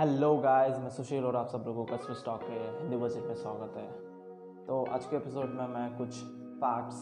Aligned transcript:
Hello 0.00 0.36
guys 0.36 0.78
मैं 0.78 0.88
सुशील 0.90 1.24
और 1.24 1.36
आप 1.36 1.48
सब 1.48 1.64
लोगों 1.66 1.84
का 1.84 1.96
स्विच 1.96 2.24
टॉक 2.24 2.40
के 2.42 2.80
हिंदी 2.80 2.96
वर्जन 2.96 3.20
में 3.20 3.34
स्वागत 3.34 3.76
है। 3.76 3.86
तो 4.66 4.84
आज 4.92 5.06
के 5.06 5.16
एपिसोड 5.16 5.44
में 5.44 5.66
मैं 5.68 5.96
कुछ 5.98 6.14
फैक्ट्स 6.56 6.98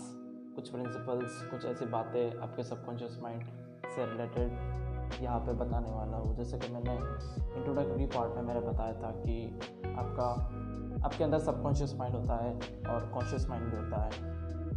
कुछ 0.54 0.68
प्रिंसिपल्स 0.68 1.40
कुछ 1.50 1.64
ऐसी 1.64 1.86
बातें 1.86 2.38
आपके 2.38 2.62
सबकॉन्शियस 2.62 3.18
माइंड 3.22 3.42
से 3.96 4.06
रिलेटेड 4.06 4.52
यहाँ 5.22 5.40
पे 5.40 5.52
बताने 5.52 5.90
वाला 5.90 6.16
हूँ। 6.16 6.36
जैसे 6.36 6.58
कि 6.58 6.72
मैंने 6.72 6.94
इंट्रोडक्टरी 7.58 8.06
पार्ट 8.06 8.36
में 8.36 8.42
मैंने 8.42 8.60
बताया 8.60 8.92
था 8.92 9.10
कि 9.10 9.60
आपका, 9.98 10.30
आपके 11.06 11.24
अंदर 11.24 11.38
सबकॉन्शियस 11.38 11.94
माइंड 11.94 12.16
होता 12.16 12.36
है 12.36 12.54
और 12.94 13.10
कॉन्शियस 13.14 13.48
माइंड 13.48 13.70
भी 13.70 13.76
होता 13.76 14.02
है। 14.02 14.10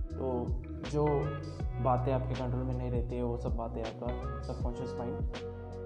तो 0.09 0.45
जो 0.91 1.05
बातें 1.83 2.13
आपके 2.13 2.33
कंट्रोल 2.33 2.63
में 2.63 2.75
नहीं 2.75 2.91
रहती 2.91 3.15
है, 3.15 3.23
वो 3.23 3.37
सब 3.37 3.55
बातें 3.55 3.81
आपका 3.83 4.41
सबकॉन्शियस 4.43 4.95
माइंड 4.97 5.19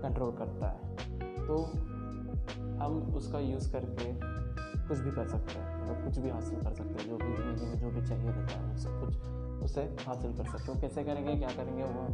कंट्रोल 0.01 0.31
करता 0.31 0.67
है। 0.67 0.95
तो 1.47 1.90
हम 2.81 3.13
उसका 3.15 3.39
यूज़ 3.39 3.71
करके 3.71 4.13
कुछ 4.87 4.99
भी 4.99 5.11
कर 5.11 5.27
सकते 5.27 5.59
हैं 5.59 5.81
मतलब 5.81 6.03
कुछ 6.03 6.17
भी 6.17 6.29
हासिल 6.29 6.61
कर 6.61 6.73
सकते 6.73 6.93
हैं, 6.93 7.09
जो 7.09 7.17
भी 7.17 7.35
ज़िंदगी 7.35 7.65
में 7.65 7.79
जो 7.79 7.89
भी 7.89 8.07
चाहिए 8.07 8.29
रहता 8.29 8.59
है, 8.59 8.77
सब 8.77 8.99
कुछ 8.99 9.17
उसे 9.63 9.81
हासिल 9.81 10.33
कर 10.37 10.45
सकते 10.45 10.71
हो। 10.71 10.81
कैसे 10.81 11.03
करेंगे, 11.03 11.35
क्या 11.35 11.49
करेंगे, 11.49 11.83
वो, 11.83 12.07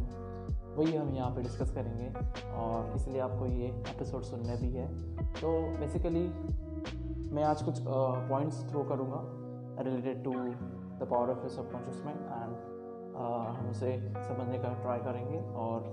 वही 0.76 0.96
हम 0.96 1.14
यहाँ 1.14 1.30
पे 1.30 1.42
डिस्कस 1.42 1.70
करेंगे। 1.70 2.08
और 2.54 2.92
इसलिए 2.96 3.20
आपको 3.20 3.46
ये 3.46 3.66
एपिसोड 3.66 4.22
सुनने 4.22 4.56
भी 4.56 4.72
है। 4.72 4.86
तो 5.32 5.52
बेसिकली 5.78 6.26
मैं 7.32 7.44
आज 7.44 7.62
कुछ 7.62 7.80
पॉइंट्स 7.86 8.64
थ्रो 8.70 8.82
करूँगा 8.82 9.22
related 9.82 10.24
to 10.24 10.32
the 10.32 11.08
power 11.10 11.30
of 11.30 11.46
subconscious 11.48 12.04
mind 12.04 12.20
and 12.20 12.76
हम 13.58 13.68
उसे 13.70 13.96
समझने 14.14 14.58
का 14.58 14.68
ट्राई 14.82 14.98
करेंगे 14.98 15.38
और 15.38 15.90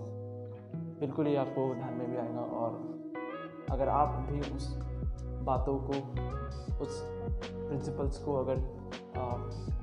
बिल्कुल 0.99 1.27
ही 1.27 1.35
आपको 1.35 1.73
ध्यान 1.75 1.93
में 1.93 2.11
भी 2.11 2.17
आएगा 2.17 2.41
और 2.41 3.04
अगर 3.71 3.89
आप 3.89 4.15
भी 4.29 4.39
उस 4.55 4.73
बातों 5.45 5.77
को, 5.79 5.93
उस 6.83 7.01
प्रिंसिपल्स 7.43 8.17
को 8.17 8.35
अगर 8.35 8.57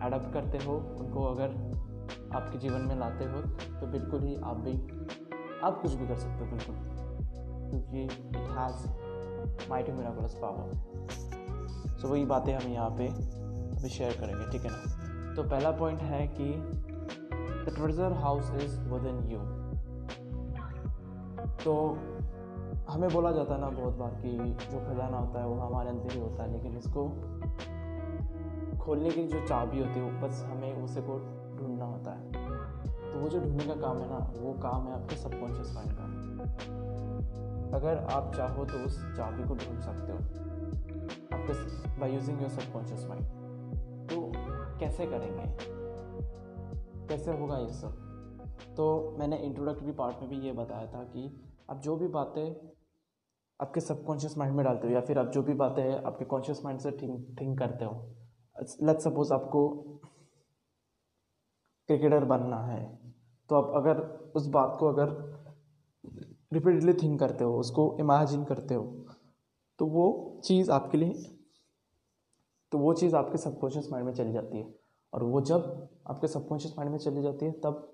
एडप्ट 0.06 0.32
करते 0.34 0.58
हो, 0.58 0.74
उनको 1.00 1.24
अगर 1.24 1.50
आपके 2.36 2.58
जीवन 2.58 2.82
में 2.82 2.96
लाते 2.96 3.24
हो 3.24 3.40
तो 3.80 3.86
बिल्कुल 3.86 4.22
ही 4.22 4.34
आप 4.36 4.56
भी, 4.58 4.72
आप 5.64 5.80
कुछ 5.82 5.94
भी 5.94 6.06
कर 6.06 6.16
सकते 6.16 6.44
हो, 6.44 6.50
बिल्कुल। 6.50 6.74
क्योंकि 7.70 8.02
it 8.02 8.36
has 8.56 9.68
mighty 9.70 9.92
miraculous 9.92 10.34
power 10.42 11.98
so 11.98 12.08
वही 12.08 12.24
बातें 12.26 12.52
हम 12.54 12.72
यहाँ 12.72 12.90
पे 12.90 13.06
अभी 13.06 13.88
शेयर 13.88 14.12
करेंगे, 14.20 14.50
ठीक 14.50 14.64
है 14.64 14.70
ना? 14.70 15.34
तो 15.34 15.42
पहला 15.42 15.70
पॉइंट 15.72 16.00
है 16.02 16.26
कि 16.30 16.52
the 17.64 17.74
treasure 17.76 18.12
house 18.22 18.50
is 18.54 18.78
within 19.06 19.18
you 19.32 19.38
तो 21.64 21.74
हमें 22.92 23.10
बोला 23.10 23.32
जाता 23.32 23.54
है 23.54 23.60
ना 23.60 23.68
बहुत 23.68 23.94
बार 23.94 24.10
कि 24.10 24.30
जो 24.72 24.78
खजाना 24.78 25.18
होता 25.18 25.40
है 25.40 25.46
वो 25.46 25.54
हमारे 25.54 25.90
अंदर 25.90 26.12
ही 26.12 26.20
होता 26.20 26.42
है, 26.42 26.52
लेकिन 26.52 26.76
इसको 26.76 27.08
खोलने 28.78 29.10
की 29.10 29.24
जो 29.24 29.46
चाबी 29.46 29.78
होती 29.78 30.00
है 30.00 30.10
वो 30.10 30.26
बस 30.26 30.42
हमें 30.50 30.82
उसे 30.82 31.00
को 31.00 31.18
ढूंढना 31.58 31.84
होता 31.84 32.10
है। 32.10 32.32
तो 33.12 33.18
वो 33.18 33.28
जो 33.28 33.40
ढूँढने 33.40 33.64
का 33.64 33.74
काम 33.74 33.98
है 33.98 34.08
ना, 34.08 34.32
वो 34.36 34.52
काम 34.52 34.86
है 34.86 35.02
आपके 35.02 35.16
सबकॉन्शियस 35.16 35.74
माइंड 35.74 35.92
का। 35.92 36.04
अगर 37.76 37.98
आप 37.98 38.34
चाहो 38.34 38.64
तो 38.64 38.84
उस 38.86 39.00
चाबी 39.16 39.42
को 39.42 39.54
ढूंढ 39.54 39.80
सकते 39.80 40.12
हो। 40.12 40.18
आपके 41.38 41.52
by 42.00 42.12
using 42.12 42.40
your 42.40 42.50
subconscious 42.50 43.06
mind 43.06 43.24
तो 44.08 44.32
कैसे 44.80 45.06
करेंगे? 45.06 45.44
कैसे 47.08 47.32
होगा 47.32 47.58
ये 47.58 47.72
सब? 47.72 47.94
तो 48.76 49.16
मैंने 49.18 49.36
इंट्रोडक्टरी 49.36 49.92
पार्ट 49.92 50.16
में 50.20 50.30
भी 50.30 50.36
ये 50.36 50.52
बताया 50.52 50.86
था 50.86 51.04
कि 51.04 51.42
आप 51.70 51.80
जो 51.80 51.96
भी 51.96 52.08
बातें 52.08 52.72
आपके 53.62 53.80
सबकॉन्शियस 53.80 54.36
माइंड 54.38 54.56
में 54.56 54.64
डालते 54.64 54.86
हो 54.86 54.92
या 54.94 55.00
फिर 55.00 55.18
आप 55.18 55.30
जो 55.30 55.42
भी 55.42 55.54
बातें 55.54 55.82
हैं, 55.82 56.02
आपके 56.02 56.24
कॉन्शियस 56.24 56.60
माइंड 56.64 56.80
से 56.80 56.90
थिंक 56.92 57.36
थिंक 57.40 57.58
करते 57.58 57.84
हो। 57.84 57.92
लेट 58.82 58.98
सपोज़ 59.00 59.32
आपको 59.32 59.68
क्रिकेटर 61.88 62.24
बनना 62.24 62.60
है 62.66 62.80
तो 63.50 63.56
आप 63.56 63.72
अगर 63.76 64.00
उस 64.36 64.46
बात 64.48 64.76
को 64.80 64.88
अगर 64.88 65.08
रिपीटेडली 66.52 66.92
थिंक 66.92 67.18
करते 67.20 67.44
हो, 67.44 67.58
उसको 67.58 67.96
इमेजिन 68.00 68.44
करते 68.44 68.74
हो 68.74 68.84
तो 69.78 69.86
वो 69.86 70.40
चीज़ 70.44 70.70
आपके 70.70 70.98
लिए 70.98 71.12
तो 72.72 72.78
वो 72.78 72.92
चीज़ 72.94 73.16
आपके 73.16 73.38
सबकॉन्शियस 73.38 73.88
माइंड 73.92 74.06
में 74.06 74.14
चली 74.14 74.32
जाती 74.32 74.58
है। 74.58 74.74
और 75.12 75.22
वो 75.22 75.40
जब 75.42 75.88
आपके 76.10 76.28
सबकॉन्शियस 76.28 76.74
माइंड 76.78 76.92
में 76.92 76.98
चली 76.98 77.22
जाती 77.22 77.46
है, 77.46 77.52
तब 77.52 77.91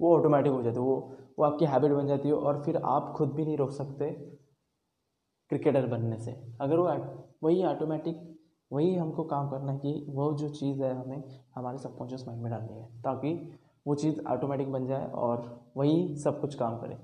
वो 0.00 0.16
ऑटोमेटिक 0.18 0.52
हो 0.52 0.62
जाती 0.62 0.76
है, 0.76 0.82
वो 0.82 1.16
वो 1.38 1.44
आपकी 1.44 1.64
हैबिट 1.64 1.92
बन 1.92 2.06
जाती 2.06 2.28
है 2.28 2.34
और 2.34 2.62
फिर 2.62 2.76
आप 2.76 3.12
खुद 3.16 3.32
भी 3.32 3.44
नहीं 3.44 3.56
रोक 3.56 3.70
सकते 3.70 4.10
क्रिकेटर 5.50 5.86
बनने 5.86 6.18
से। 6.18 6.32
अगर 6.60 6.78
वो 6.78 6.88
वही 7.42 7.64
ऑटोमेटिक 7.64 8.28
वही 8.70 8.94
हमको 8.94 9.24
काम 9.24 9.48
करना 9.50 9.72
है 9.72 9.78
कि 9.78 10.06
वो 10.08 10.32
जो 10.32 10.48
चीज़ 10.48 10.82
है 10.82 10.92
हमें, 10.94 11.22
हमारे 11.54 11.78
सबकॉन्शियस 11.78 12.26
माइंड 12.26 12.42
में 12.42 12.50
डालनी 12.52 12.78
है, 12.78 13.02
ताकि 13.02 13.32
वो 13.86 13.94
चीज़ 13.94 14.20
ऑटोमेटिक 14.26 14.72
बन 14.72 14.86
जाए 14.86 15.10
और 15.10 15.60
वही 15.76 16.16
सब 16.16 16.40
कुछ 16.40 16.54
काम 16.54 16.78
करे। 16.78 16.98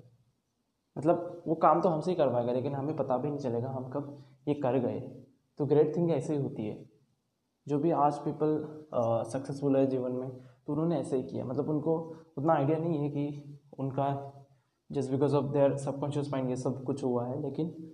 मतलब 0.97 1.43
वो 1.47 1.55
काम 1.55 1.81
तो 1.81 1.89
हमसे 1.89 2.11
ही 2.11 2.17
करवाएगा 2.17 2.53
लेकिन 2.53 2.75
हमें 2.75 2.97
पता 2.97 3.17
भी 3.19 3.29
नहीं 3.29 3.39
चलेगा 3.39 3.71
हम 3.71 3.89
कब 3.91 4.19
ये 4.49 4.55
कर 4.55 4.79
गए। 4.79 5.01
तो 5.59 5.67
ग्रेट 5.67 5.97
थिंग 5.97 6.11
ऐसे 6.11 6.37
ही 6.37 6.43
होती 6.43 6.67
है। 6.67 6.85
जो 7.67 7.79
भी 7.79 7.91
आज 7.91 8.19
पीपल 8.19 8.85
सक्सेसफुल 9.31 9.77
है 9.77 9.87
जीवन 9.87 10.13
में 10.13 10.31
तो 10.67 10.73
उन्होंने 10.73 10.99
ऐसे 11.01 11.17
ही 11.17 11.23
किया। 11.23 11.45
मतलब 11.45 11.69
उनको 11.71 11.97
उतना 12.39 12.53
आइडिया 12.53 12.79
नहीं 12.79 12.99
है 12.99 13.09
कि 13.11 13.59
उनका 13.79 14.09
just 14.91 15.11
because 15.11 15.35
of 15.37 15.53
their 15.53 15.77
subconscious 15.77 16.31
mind 16.33 16.49
ये 16.51 16.57
सब 16.57 16.83
कुछ 16.85 17.05
हुआ 17.05 17.27
है, 17.27 17.41
लेकिन 17.43 17.93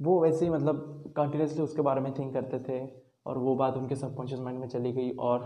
वो 0.00 0.20
वैसे 0.20 0.44
ही 0.44 0.50
मतलब 0.50 1.12
कंटिन्यूसली 1.16 1.62
उसके 1.62 1.82
बारे 1.82 2.00
में 2.00 2.12
थिंक 2.14 2.32
करते 2.32 2.58
थे 2.60 2.86
और 3.26 3.38
वो 3.38 3.54
बात 3.56 3.76
उनके 3.76 3.96
सबकॉन्शियस 3.96 4.40
माइंड 4.40 4.60
में 4.60 4.68
चली 4.68 4.92
गई 4.92 5.10
और 5.10 5.40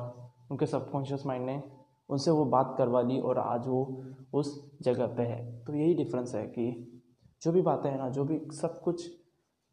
उनके 0.50 0.67
सबकॉन्शियस 0.67 1.27
माइंड 1.27 1.47
ने 1.47 1.62
उनसे 2.09 2.31
वो 2.31 2.44
बात 2.44 2.75
करवा 2.79 3.00
ली 3.03 3.19
और 3.21 3.39
आज 3.39 3.67
वो 3.67 4.05
उस 4.33 4.79
जगह 4.83 5.06
पे 5.06 5.23
है। 5.23 5.65
तो 5.65 5.75
यही 5.75 5.94
डिफरेंस 5.94 6.34
है 6.34 6.47
कि 6.47 7.00
जो 7.43 7.53
भी 7.53 7.62
बातें 7.62 7.91
हैं 7.91 7.99
ना, 7.99 8.09
जो 8.09 8.25
भी 8.25 8.41
सब 8.53 8.81
कुछ 8.83 9.11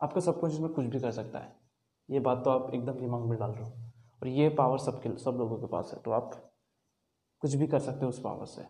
आपका 0.02 0.22
सबकॉन्शियस 0.22 0.62
में 0.62 0.72
कुछ 0.72 0.86
भी 0.86 1.00
कर 1.00 1.12
सकता 1.12 1.40
है। 1.40 1.56
ये 2.10 2.20
बात 2.20 2.44
तो 2.46 2.50
आप 2.50 2.74
एकदम 2.74 2.94
दिमाग 2.94 3.22
में 3.22 3.38
डाल 3.40 3.52
रहे 3.52 3.64
हो। 3.64 3.89
और 4.22 4.28
ये 4.28 4.50
पावर 4.50 4.78
सबके 4.78 5.18
सब 5.18 5.32
लोगों 5.32 5.58
के 5.58 5.68
पास 5.68 5.92
है 5.94 6.00
तो 6.02 6.12
आप 6.12 6.54
कुछ 7.40 7.54
भी 7.54 7.68
कर 7.68 7.80
सकते 7.80 8.06
हो 8.06 8.10
उस 8.10 8.22
पावर 8.22 8.46
से। 8.46 8.66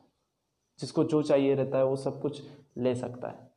जिसको 0.80 1.04
जो 1.04 1.22
चाहिए 1.22 1.56
रहता 1.56 1.78
है, 1.78 1.86
वो 1.86 1.96
सब 1.96 2.22
कुछ 2.22 2.44
ले 2.78 2.96
सकता 2.96 3.28
है। 3.28 3.52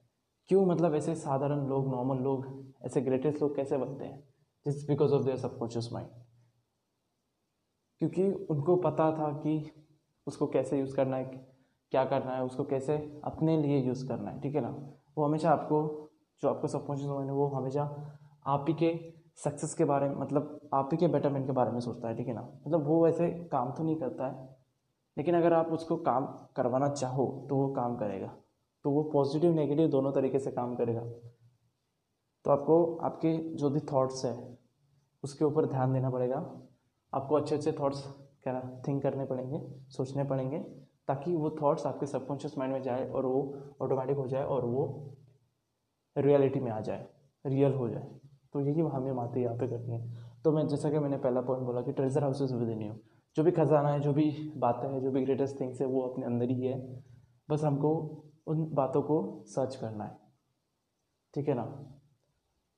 क्यों? 0.47 0.67
मतलब 0.67 0.95
ऐसे 0.95 1.15
साधारण 1.15 1.67
लोग 1.67 1.89
नॉर्मल 1.89 2.17
लोग, 2.17 2.73
ऐसे 2.83 3.01
ग्रेटेस्ट 3.01 3.43
लोग 3.43 3.57
कैसे 3.57 3.77
बनते 3.77 4.05
हैं? 4.05 4.29
Just 4.67 4.89
because 4.89 5.13
of 5.13 5.23
their 5.23 5.37
subconscious 5.37 5.93
mind 5.93 6.11
क्योंकि 7.99 8.47
उनको 8.47 8.77
पता 8.77 9.11
था 9.13 9.33
कि 9.33 9.71
उसको 10.27 10.47
कैसे 10.47 10.79
यूज़ 10.79 10.97
करना 10.97 11.17
है, 11.17 11.25
क्या 11.91 12.05
करना 12.05 12.37
है, 12.37 12.45
उसको 12.45 12.65
कैसे 12.65 13.21
अपने 13.25 13.63
लिए 13.63 13.79
यूज़ 13.79 14.09
करना 14.09 14.31
है, 14.31 14.41
ठीक 14.41 14.55
है 14.55 14.61
ना? 14.61 14.69
वो 15.19 15.25
हमेशा 15.25 15.51
आपको, 15.51 16.09
जो 16.43 16.49
आपका 16.49 16.69
सबकॉन्शियस 16.69 17.11
माइंड 17.11 17.27
है, 17.27 17.33
वो 17.33 17.47
हमेशा 17.47 17.83
आप 18.47 18.65
ही 18.69 18.75
के 18.75 19.22
सक्सेस 19.39 19.75
के 19.75 19.85
बारे 19.85 20.09
में 20.09 20.17
मतलब 20.17 20.59
आप 20.75 20.89
ही 20.93 20.97
के 20.99 21.09
बेटरमेंट 21.09 21.47
के 21.47 21.53
बारे 21.53 21.71
में 21.71 21.81
सोचता 21.81 22.09
है, 22.09 22.17
ठीक 22.17 22.27
है 22.29 22.35
ना? 22.35 22.43
मतलब 22.67 22.87
वो 22.87 23.03
वैसे 23.05 23.29
काम 23.53 23.73
तो 23.73 23.85
नहीं 23.85 23.97
करता 23.97 24.27
है, 24.27 24.49
लेकिन 25.17 25.37
अगर 25.37 25.53
आप 25.53 25.73
उसको 25.73 25.97
काम 25.99 26.27
करवाना 26.57 26.89
चाहो 26.89 27.27
तो 27.51 27.57
वो 27.57 27.69
काम 27.75 27.97
करेगा। 27.97 28.35
तो 28.85 28.91
वो 28.91 29.03
पॉजिटिव 29.03 29.55
नेगेटिव 29.55 29.89
दोनों 29.89 30.13
तरीके 30.13 30.39
से 30.39 30.51
काम 30.51 30.75
करेगा। 30.77 31.01
तो 32.45 32.51
आपको, 32.51 32.97
आपके 32.97 33.37
जो 33.57 33.71
भी 33.71 33.81
थॉट्स 33.93 34.25
है, 34.25 34.37
उसके 35.25 35.45
ऊपर 35.45 35.67
ध्यान 35.67 35.93
देना 35.93 36.11
पड़ेगा। 36.11 36.37
आपको 37.13 37.35
अच्छे 37.35 37.55
अच्छे 37.55 37.73
थॉट्स 37.73 38.03
क्या 38.43 38.61
थिंक 38.89 39.03
करने 39.03 39.25
पड़ेंगे, 39.25 39.61
सोचने 39.89 40.25
पड़ेंगे, 40.25 40.59
ताकि 41.09 41.35
वो 41.35 41.51
थॉट्स 41.63 41.87
आपके 41.87 42.07
सबकॉन्शियस 42.07 42.59
माइंड 42.59 42.75
में 42.75 42.83
जाए 42.83 43.09
और 43.11 43.27
वो 43.27 43.41
ऑटोमेटिक 43.81 44.17
हो 44.17 44.27
जाए 44.27 44.45
और 44.45 44.65
वो 44.65 44.85
रियलिटी 46.17 46.61
में 46.61 46.71
आ 46.71 46.81
जाए 46.81 47.07
रियल 47.45 47.75
हो 47.75 47.89
जाए। 47.89 48.09
तो 48.53 48.61
यही 48.61 48.81
हमें 48.81 49.17
बातें 49.17 49.41
यहाँ 49.41 49.57
पे 49.57 49.69
करनी 49.69 49.93
है। 49.93 50.15
तो 50.45 50.53
मैं, 50.53 50.69
जैसा 50.69 50.91
कि 50.91 50.99
मैंने 50.99 51.17
पहला 51.17 51.41
पॉइंट 51.41 51.67
बोला 51.67 51.83
कि 51.83 51.93
treasure 51.93 52.23
house 52.23 52.43
is 52.43 52.55
within 52.69 52.83
you 52.83 52.95
जो 53.37 53.43
भी 53.45 53.51
खजाना 53.51 53.89
है, 53.89 54.01
जो 54.01 54.13
भी 54.13 54.53
बातें 54.57 54.89
हैं, 54.89 55.03
जो 55.03 55.11
भी 55.11 55.25
ग्रेटेस्ट 55.25 55.61
थिंग्स 55.61 55.81
है, 55.81 55.87
वो 55.87 56.01
अपने 56.01 56.27
अंदर 56.27 56.51
ही 56.51 56.67
है। 56.67 57.05
बस 57.51 57.65
हमको 57.65 58.23
उन 58.47 58.75
बातों 58.75 59.03
को 59.03 59.45
सर्च 59.47 59.77
करना 59.77 60.05
है। 60.05 60.19
ठीक 61.35 61.49
है 61.49 61.55
ना? 61.55 61.97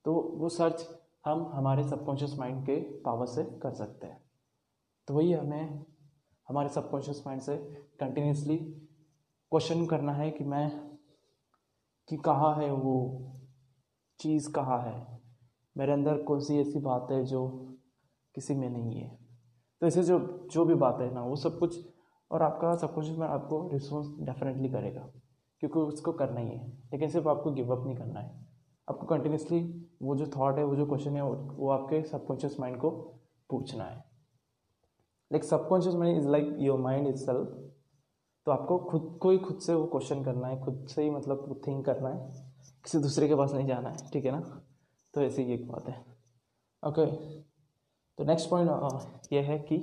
तो 0.05 0.13
वो 0.13 0.49
सर्च 0.49 0.89
हम 1.25 1.51
हमारे 1.53 1.83
सबकॉन्शियस 1.83 2.39
माइंड 2.39 2.65
के 2.65 2.75
पावर 2.81 3.25
से 3.25 3.43
कर 3.43 3.71
सकते 3.71 4.07
हैं। 4.07 4.21
तो 5.07 5.13
वही 5.13 5.33
हमें 5.33 5.85
हमारे 6.49 6.69
सबकॉन्शियस 6.69 7.23
माइंड 7.27 7.41
से 7.41 7.57
कंटिन्यूसली 7.99 8.57
क्वेश्चन 9.51 9.85
करना 9.85 10.13
है 10.13 10.31
कि 10.31 10.43
मैं, 10.43 10.97
कि 12.09 12.17
कहाँ 12.17 12.55
है 12.55 12.71
वो? 12.71 13.23
चीज़ 14.19 14.51
कहाँ 14.51 14.81
है? 14.81 15.14
मेरे 15.77 15.93
अंदर 15.93 16.21
कौन 16.23 16.39
सी 16.39 16.59
ऐसी 16.59 16.79
बात 16.79 17.07
है 17.11 17.23
जो 17.25 17.47
किसी 18.35 18.53
में 18.53 18.69
नहीं 18.69 18.99
है। 19.01 19.17
तो 19.81 19.87
ऐसे 19.87 20.03
जो 20.03 20.47
जो 20.51 20.65
भी 20.65 20.75
बात 20.75 21.01
है 21.01 21.13
ना, 21.13 21.23
वो 21.23 21.35
सब 21.35 21.59
कुछ, 21.59 21.79
और 22.31 22.41
आपका 22.41 22.75
सब 22.75 22.93
कुछ 22.93 23.09
में 23.09 23.27
आपको 23.27 23.69
रिस्पॉन्स 23.73 24.07
डेफिनेटली 24.19 24.69
करेगा, 24.69 25.09
क्योंकि 25.59 25.79
उसको 25.79 26.11
करना 26.11 26.39
ही 26.39 26.49
है। 26.49 26.67
लेकिन 26.67 27.09
सिर्फ़ 27.09 27.27
आपको 27.29 27.51
गिव 27.51 27.75
अप 27.75 27.85
नहीं 27.85 27.95
करना 27.95 28.19
है। 28.19 28.45
आपको 28.89 29.07
कंटिन्यूसली 29.07 29.89
वो 30.01 30.15
जो 30.15 30.27
थॉट 30.27 30.57
है, 30.57 30.63
वो 30.63 30.75
जो 30.75 30.85
क्वेश्चन 30.85 31.15
है, 31.15 31.23
वो 31.23 31.69
आपके 31.69 32.03
सबकॉन्शियस 32.03 32.59
माइंड 32.59 32.77
को 32.77 32.89
पूछना 33.49 33.83
है। 33.83 33.97
Like 35.31 35.43
subconscious 35.43 35.95
mind 35.95 36.17
is 36.17 36.27
like 36.27 36.55
your 36.59 36.79
mind 36.79 37.07
is 37.07 37.25
self 37.25 37.61
तो 38.45 38.51
आपको 38.51 38.77
खुद 38.79 39.17
को 39.21 39.29
ही 39.29 39.37
खुद 39.37 39.59
से 39.59 39.73
वो 39.73 39.85
क्वेश्चन 39.85 40.23
करना 40.23 40.47
है, 40.47 40.61
खुद 40.61 40.85
से 40.89 41.03
ही 41.03 41.09
मतलब 41.09 41.61
थिंक 41.67 41.85
करना 41.85 42.09
है। 42.09 42.45
किसी 42.83 42.97
दूसरे 42.97 43.27
के 43.27 43.35
पास 43.35 43.53
नहीं 43.53 43.67
जाना 43.67 43.89
है, 43.89 44.09
ठीक 44.13 44.25
है 44.25 44.31
ना? 44.31 44.64
तो 45.15 45.21
ऐसी 45.21 45.43
एक 45.53 45.67
बात 45.67 45.87
है। 45.89 45.95
ओके 46.83 47.05
तो 48.17 48.23
नेक्स्ट 48.23 48.49
पॉइंट 48.49 49.31
ये 49.33 49.41
है 49.41 49.57
कि 49.69 49.77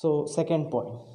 so 0.00 0.10
second 0.26 0.70
point 0.70 1.12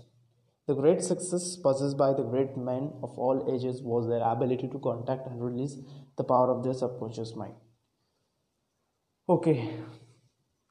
the 0.68 0.76
great 0.78 1.02
success 1.02 1.44
possess 1.66 1.94
by 1.94 2.14
the 2.14 2.26
great 2.30 2.58
man 2.68 2.88
of 3.04 3.20
all 3.22 3.46
ages 3.50 3.82
was 3.84 4.08
their 4.10 4.22
ability 4.28 4.68
to 4.68 4.80
contact 4.80 5.28
and 5.28 5.44
release 5.44 5.76
the 6.20 6.26
power 6.30 6.50
of 6.50 6.64
their 6.64 6.76
subconscious 6.76 7.34
mind 7.38 7.56
okay 9.30 9.54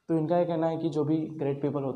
तो 0.09 0.17
इनका 0.17 0.37
यह 0.37 0.45
कहना 0.45 0.69
है 0.69 0.77
कि 0.77 0.89
जो 0.89 1.03
भी 1.05 1.17
ग्रेट 1.37 1.61
पीपल 1.61 1.83
हो 1.83 1.91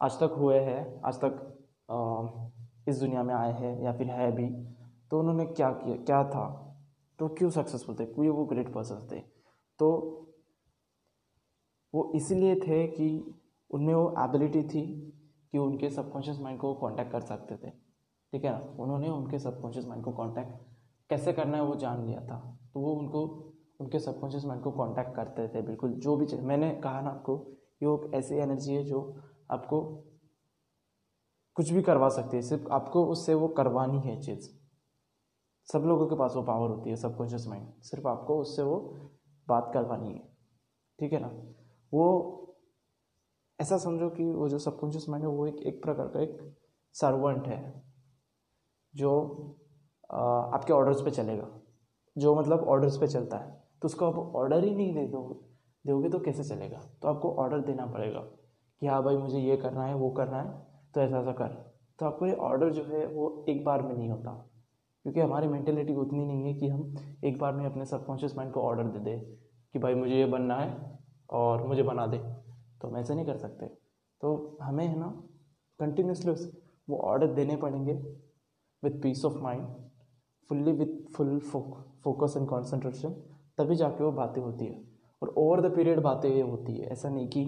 आज 0.00 0.18
तक 0.20 0.34
हुए 0.38 0.58
हैं, 0.58 1.00
आज 1.04 1.14
तक 1.14 2.88
इस 2.88 2.98
दुनिया 3.00 3.22
में 3.22 3.34
आए 3.34 3.52
हैं 3.52 3.82
या 3.82 3.92
फिर 3.92 4.06
है 4.06 4.30
भी 4.32 4.48
तो 5.10 5.18
उन्होंने 5.20 5.44
क्या 5.46 5.70
किया, 5.70 5.96
क्या 5.96 6.22
था? 6.24 6.64
तो 7.18 7.28
क्यों 7.28 7.50
सक्सेसफुल 7.50 7.94
थे? 7.94 8.04
क्यों 8.04 8.36
वो 8.36 8.44
ग्रेट 8.44 8.72
पर्सन 8.74 9.08
थे? 9.12 9.20
तो 9.78 9.88
वो 11.94 12.12
इसलिए 12.14 12.54
थे 12.54 12.86
कि 12.86 13.08
उनमें 13.70 13.94
वो 13.94 14.14
एबिलिटी 14.18 14.62
थी 14.62 14.86
कि 15.52 15.58
उनके 15.58 15.90
सबकॉन्शियस 15.90 16.40
माइंड 16.40 16.60
को 16.60 16.74
कांटेक्ट 16.74 17.12
कर 17.12 17.20
सकते 17.20 17.56
थे। 17.56 17.70
ठीक 17.70 18.44
है 18.44 18.50
ना? 18.50 18.74
उन्होंने 18.78 19.08
उनके 19.08 19.38
सबकॉन्शियस 19.38 19.86
माइंड 19.86 20.04
को 20.04 20.12
कांटेक्ट 20.12 20.52
कैसे 21.10 21.32
करना 21.32 21.56
है 21.56 21.62
वो 21.62 21.74
जान 21.74 22.04
लिया 22.06 22.20
था। 22.20 22.58
तो 22.74 22.80
वो 22.80 22.94
उनको, 22.94 23.52
उनके 23.80 23.98
सबकॉन्शियस 23.98 24.44
माइंड 24.44 24.62
को 24.62 24.70
कांटेक्ट 24.70 25.14
करते 25.16 25.48
थे, 25.48 25.62
बिल्कुल, 25.62 25.92
जो 25.92 26.16
भी 26.16 26.36
मैंने 26.36 26.70
कहा 26.70 27.00
ना 27.00 27.10
आपको, 27.10 27.36
कि 27.36 27.84
योग 27.84 28.14
ऐसी 28.14 28.34
एनर्जी 28.34 28.74
है 28.74 28.84
जो 28.84 29.00
आपको 29.50 30.04
कुछ 31.56 31.70
भी 31.70 31.82
करवा 31.82 32.08
सकती 32.08 32.36
है 32.36 32.42
सिर्फ़ 32.42 32.68
आपको 32.68 33.06
उससे 33.06 33.34
वो 33.34 33.48
करवानी 33.48 34.00
है 34.00 34.20
चीज़। 34.20 34.50
सब 35.72 35.78
लोगों 35.78 36.06
के 36.06 36.16
पास 36.16 36.32
वो 36.36 36.42
पावर 36.42 36.68
होती 36.68 36.90
है 36.90 36.96
सबकॉन्शियस 36.96 37.46
माइंड 37.46 37.82
सिर्फ़ 37.82 38.08
आपको 38.08 38.40
उससे 38.40 38.62
वो 38.62 38.76
बात 39.48 39.70
करवानी 39.74 40.08
है 40.08 40.28
ठीक 41.00 41.12
है 41.12 41.20
ना? 41.20 41.28
वो 41.94 42.34
ऐसा 43.60 43.78
समझो 43.78 44.10
कि 44.10 44.30
वो 44.30 44.48
जो 44.48 44.58
सबकॉन्शियस 44.58 45.08
माइंड 45.08 45.26
है 45.26 45.32
वो 45.32 45.46
एक 45.46 45.56
एक 45.56 45.82
प्रकार 45.82 46.08
का 46.08 46.20
एक 46.20 46.56
सर्वेंट 46.92 47.46
है 47.46 47.82
जो 48.94 49.10
आ, 50.10 50.18
आपके 50.26 50.72
ऑर्डर्स 50.72 51.02
पे 51.02 51.10
चलेगा। 51.10 51.60
जो 52.18 52.34
मतलब 52.34 52.58
ऑर्डर्स 52.58 52.96
पे 52.98 53.06
चलता 53.06 53.36
है। 53.36 53.64
तो 53.82 53.86
उसको 53.86 54.06
आप 54.06 54.36
ऑर्डर 54.36 54.64
ही 54.64 54.74
नहीं 54.74 54.94
दे 54.94 55.06
दो 55.06 55.44
दोगे 55.86 56.08
तो 56.08 56.18
कैसे 56.18 56.44
चलेगा? 56.44 56.78
तो 57.02 57.08
आपको 57.08 57.34
ऑर्डर 57.34 57.60
देना 57.60 57.86
पड़ेगा। 57.86 58.20
कि 58.80 58.86
हाँ 58.86 59.02
भाई 59.02 59.16
मुझे 59.16 59.38
ये 59.38 59.56
करना 59.56 59.84
है, 59.84 59.94
वो 59.94 60.10
करना 60.10 60.42
है 60.42 60.66
तो 60.94 61.00
ऐसा 61.00 61.20
ऐसा 61.20 61.32
कर। 61.32 61.46
तो 61.98 62.06
आपको 62.06 62.26
ये 62.26 62.34
ऑर्डर 62.34 62.70
जो 62.70 62.82
है 62.84 63.06
वो 63.06 63.44
एक 63.48 63.64
बार 63.64 63.82
में 63.82 63.94
नहीं 63.94 64.10
होता। 64.10 64.50
क्योंकि 65.02 65.20
हमारी 65.20 65.48
मेंटेलिटी 65.48 65.94
उतनी 65.94 66.24
नहीं 66.24 66.44
है 66.44 66.54
कि 66.54 66.68
हम 66.68 66.94
एक 67.24 67.38
बार 67.38 67.52
में 67.52 67.64
अपने 67.66 67.84
सबकॉन्शियस 67.84 68.36
माइंड 68.36 68.52
को 68.52 68.60
ऑर्डर 68.60 68.84
दे 68.84 68.98
दे 68.98 69.18
कि 69.72 69.78
भाई 69.78 69.94
मुझे 69.94 70.14
ये 70.14 70.24
बनना 70.24 70.56
है 70.56 70.98
और 71.30 71.66
मुझे 71.66 71.82
बना 71.82 72.06
दे। 72.06 72.18
तो 72.80 72.88
हम 72.88 72.96
ऐसे 72.96 73.14
नहीं 73.14 73.26
कर 73.26 73.36
सकते। 73.36 73.66
तो 74.20 74.58
हमें 74.62 74.86
है 74.86 74.98
ना 74.98 75.22
कंटिन्यूसली 75.80 76.32
वो 76.90 76.98
ऑर्डर 76.98 77.26
देने 77.26 77.56
पड़ेंगे 77.56 77.92
with 78.84 79.00
peace 79.02 79.24
of 79.24 79.34
mind 79.34 79.66
fully 80.48 80.72
with 80.72 81.12
full 81.12 81.38
focus 81.38 82.34
and 82.36 82.48
concentration 82.48 83.10
तभी 83.58 83.74
जाके 83.74 84.04
वो 84.04 84.12
बातें 84.12 84.42
होती 84.42 84.66
है। 84.66 84.84
और 85.22 85.28
ओवर 85.28 85.60
द 85.60 85.74
पीरियड 85.76 86.00
बातें 86.00 86.42
होती 86.42 86.72
है। 86.72 86.88
ऐसा 86.88 87.08
नहीं 87.08 87.28
कि 87.28 87.44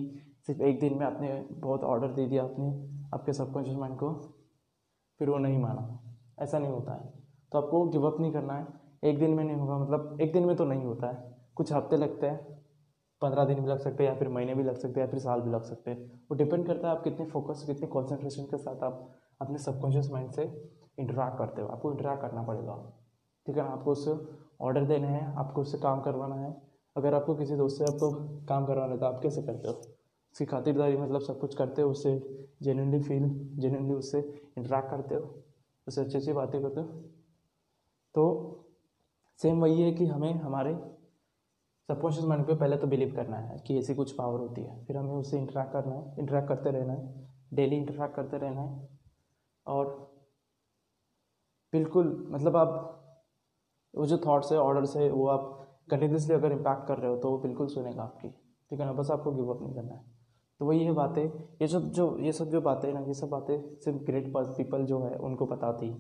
सिर्फ़ 0.46 0.62
एक 0.62 0.80
दिन 0.80 0.98
में 0.98 1.06
आपने 1.06 1.46
बहुत 1.50 1.84
ऑर्डर 1.84 2.08
दे 2.08 2.26
दिया 2.26 2.44
आपने 2.44 2.68
आपके 3.14 3.32
सबकॉन्शियस 3.32 3.76
माइंड 3.76 3.96
को, 3.96 4.12
फिर 5.18 5.30
वो 5.30 5.38
नहीं 5.38 5.58
माना। 5.58 6.00
ऐसा 6.40 6.58
नहीं 6.58 6.72
होता 6.72 6.92
है। 6.92 7.12
तो 7.52 7.58
आपको 7.58 7.84
गिव 7.84 8.10
अप 8.10 8.20
नहीं 8.20 8.32
करना 8.32 8.54
है। 8.54 8.66
एक 9.04 9.18
दिन 9.18 9.30
में 9.30 9.44
नहीं 9.44 9.56
होगा 9.56 9.78
मतलब 9.78 10.20
एक 10.20 10.32
दिन 10.32 10.44
में 10.44 10.56
तो 10.56 10.64
नहीं 10.64 10.84
होता 10.84 11.06
है। 11.06 11.36
कुछ 11.54 11.72
हफ़्ते 11.72 11.96
लगते 11.96 12.26
हैं, 12.26 12.64
पंद्रह 13.22 13.44
दिन 13.44 13.60
भी 13.60 13.66
लग 13.66 13.78
सकते 13.78 14.04
हैं, 14.04 14.12
या 14.12 14.18
फिर 14.18 14.28
महीने 14.28 14.54
भी 14.54 14.62
लग 14.62 14.76
सकते 14.76 15.00
हैं, 15.00 15.06
या 15.06 15.10
फिर 15.10 15.20
साल 15.20 15.40
भी 15.40 15.50
लग 15.50 15.62
सकते 15.62 15.90
हैं। 15.90 16.22
वो 16.30 16.34
डिपेंड 16.34 16.66
करता 16.66 16.88
है 16.88 16.96
आप 16.96 17.02
कितने 17.04 17.26
फोकस 17.26 17.64
कितने 17.66 17.86
कॉन्सेंट्रेशन 17.86 18.44
के 18.44 18.56
साथ 18.56 18.82
आप 18.84 19.10
अपने 19.40 19.58
सबकॉन्शियस 19.58 20.10
माइंड 20.10 20.30
से 20.30 20.42
इंटरेक्ट 20.98 21.38
करते 21.38 21.62
हो। 21.62 21.68
आपको 21.68 21.92
इंटरेक्ट 21.92 22.22
करना 22.22 22.42
पड़ेगा। 22.42 22.74
ठीक 23.46 23.56
है 23.56 23.62
ना? 23.62 23.70
आपको 23.70 23.92
उससे 23.92 24.14
ऑर्डर 24.60 24.84
देने 24.84 25.06
हैं, 25.06 25.26
आपको 25.34 25.60
उससे 25.60 25.78
काम 25.78 26.00
करवाना 26.00 26.34
है। 26.34 26.62
अगर 26.96 27.14
आपको 27.14 27.34
किसी 27.34 27.56
दोस्त 27.56 27.78
से 27.78 27.84
आपको 27.84 28.10
काम 28.46 28.66
करवाना 28.66 28.92
है 28.92 28.98
तो 29.00 29.06
आप 29.06 29.20
कैसे 29.22 29.42
करते 29.42 29.68
हो? 29.68 29.82
उसकी 30.34 30.44
खातिरदारी 30.46 30.96
मतलब 30.96 31.20
सब 31.20 31.38
कुछ 31.40 31.54
करते 31.54 31.82
हो, 31.82 31.90
उससे 31.90 32.18
जेन्यनली 32.62 33.00
फील 33.00 33.28
जेन्यनली 33.58 33.94
उससे 33.94 34.18
इंटरेक्ट 34.58 34.90
करते 34.90 35.14
हो, 35.14 35.34
उससे 35.86 36.00
अच्छी 36.00 36.18
अच्छी 36.18 36.32
बातें 36.32 36.60
करते 36.62 36.80
हो। 36.80 36.86
तो 38.14 38.66
सेम 39.40 39.60
वही 39.60 39.82
है 39.82 39.92
कि 39.92 40.06
हमें 40.06 40.32
हमारे 40.34 40.74
सबकॉन्शियस 41.88 42.26
माइंड 42.26 42.46
पे 42.46 42.54
पहले 42.54 42.76
तो 42.76 42.86
बिलीव 42.86 43.14
करना 43.16 43.36
है 43.36 43.58
कि 43.58 43.78
ऐसी 43.78 43.94
कुछ 43.94 44.12
पावर 44.12 44.40
होती 44.40 44.62
है, 44.62 44.84
फिर 44.84 44.96
हमें 44.96 45.12
उससे 45.12 45.38
इंटरेक्ट 45.38 45.72
करना 45.72 45.94
है 45.94 46.14
इंटरेक्ट 46.18 46.48
करते 46.48 46.70
रहना 46.70 46.92
है 46.92 47.28
डेली 47.54 47.76
इंटरेक्ट 47.76 48.14
करते 48.16 48.38
रहना 48.38 48.60
है 48.60 48.88
और 49.66 49.86
बिल्कुल 51.72 52.06
मतलब 52.30 52.56
आप, 52.56 52.70
वो 53.94 54.06
जो 54.06 54.18
थाट्स 54.18 54.52
है 54.52 54.58
ऑर्डर्स 54.58 54.96
है, 54.96 55.10
वो 55.10 55.26
आप 55.28 55.56
कंटिन्यूसली 55.90 56.34
अगर 56.34 56.52
इम्पैक्ट 56.52 56.86
कर 56.88 56.98
रहे 56.98 57.10
हो 57.10 57.16
तो 57.16 57.30
वो 57.30 57.38
बिल्कुल 57.38 57.66
सुनेगा 57.68 58.02
आपकी, 58.02 58.28
ठीक 58.28 58.80
है 58.80 58.86
ना? 58.86 58.92
बस 58.92 59.10
आपको 59.10 59.32
गिव 59.32 59.52
अप 59.54 59.62
नहीं 59.62 59.74
करना 59.74 59.94
है। 59.94 60.19
तो 60.60 60.66
वही 60.66 60.84
है 60.84 60.92
बातें। 60.92 61.24
ये 61.62 61.66
सब 61.66 61.90
जो, 61.90 62.16
ये 62.18 62.32
सब 62.32 62.50
जो 62.50 62.60
बातें 62.60 62.92
ना, 62.92 63.00
ये 63.00 63.14
सब 63.14 63.28
बातें 63.28 63.78
सिर्फ़ 63.78 63.98
ग्रेट 63.98 64.32
पीपल 64.36 64.84
जो 64.84 65.02
है, 65.02 65.16
उनको 65.18 65.46
पता 65.46 65.72
थी 65.72 65.92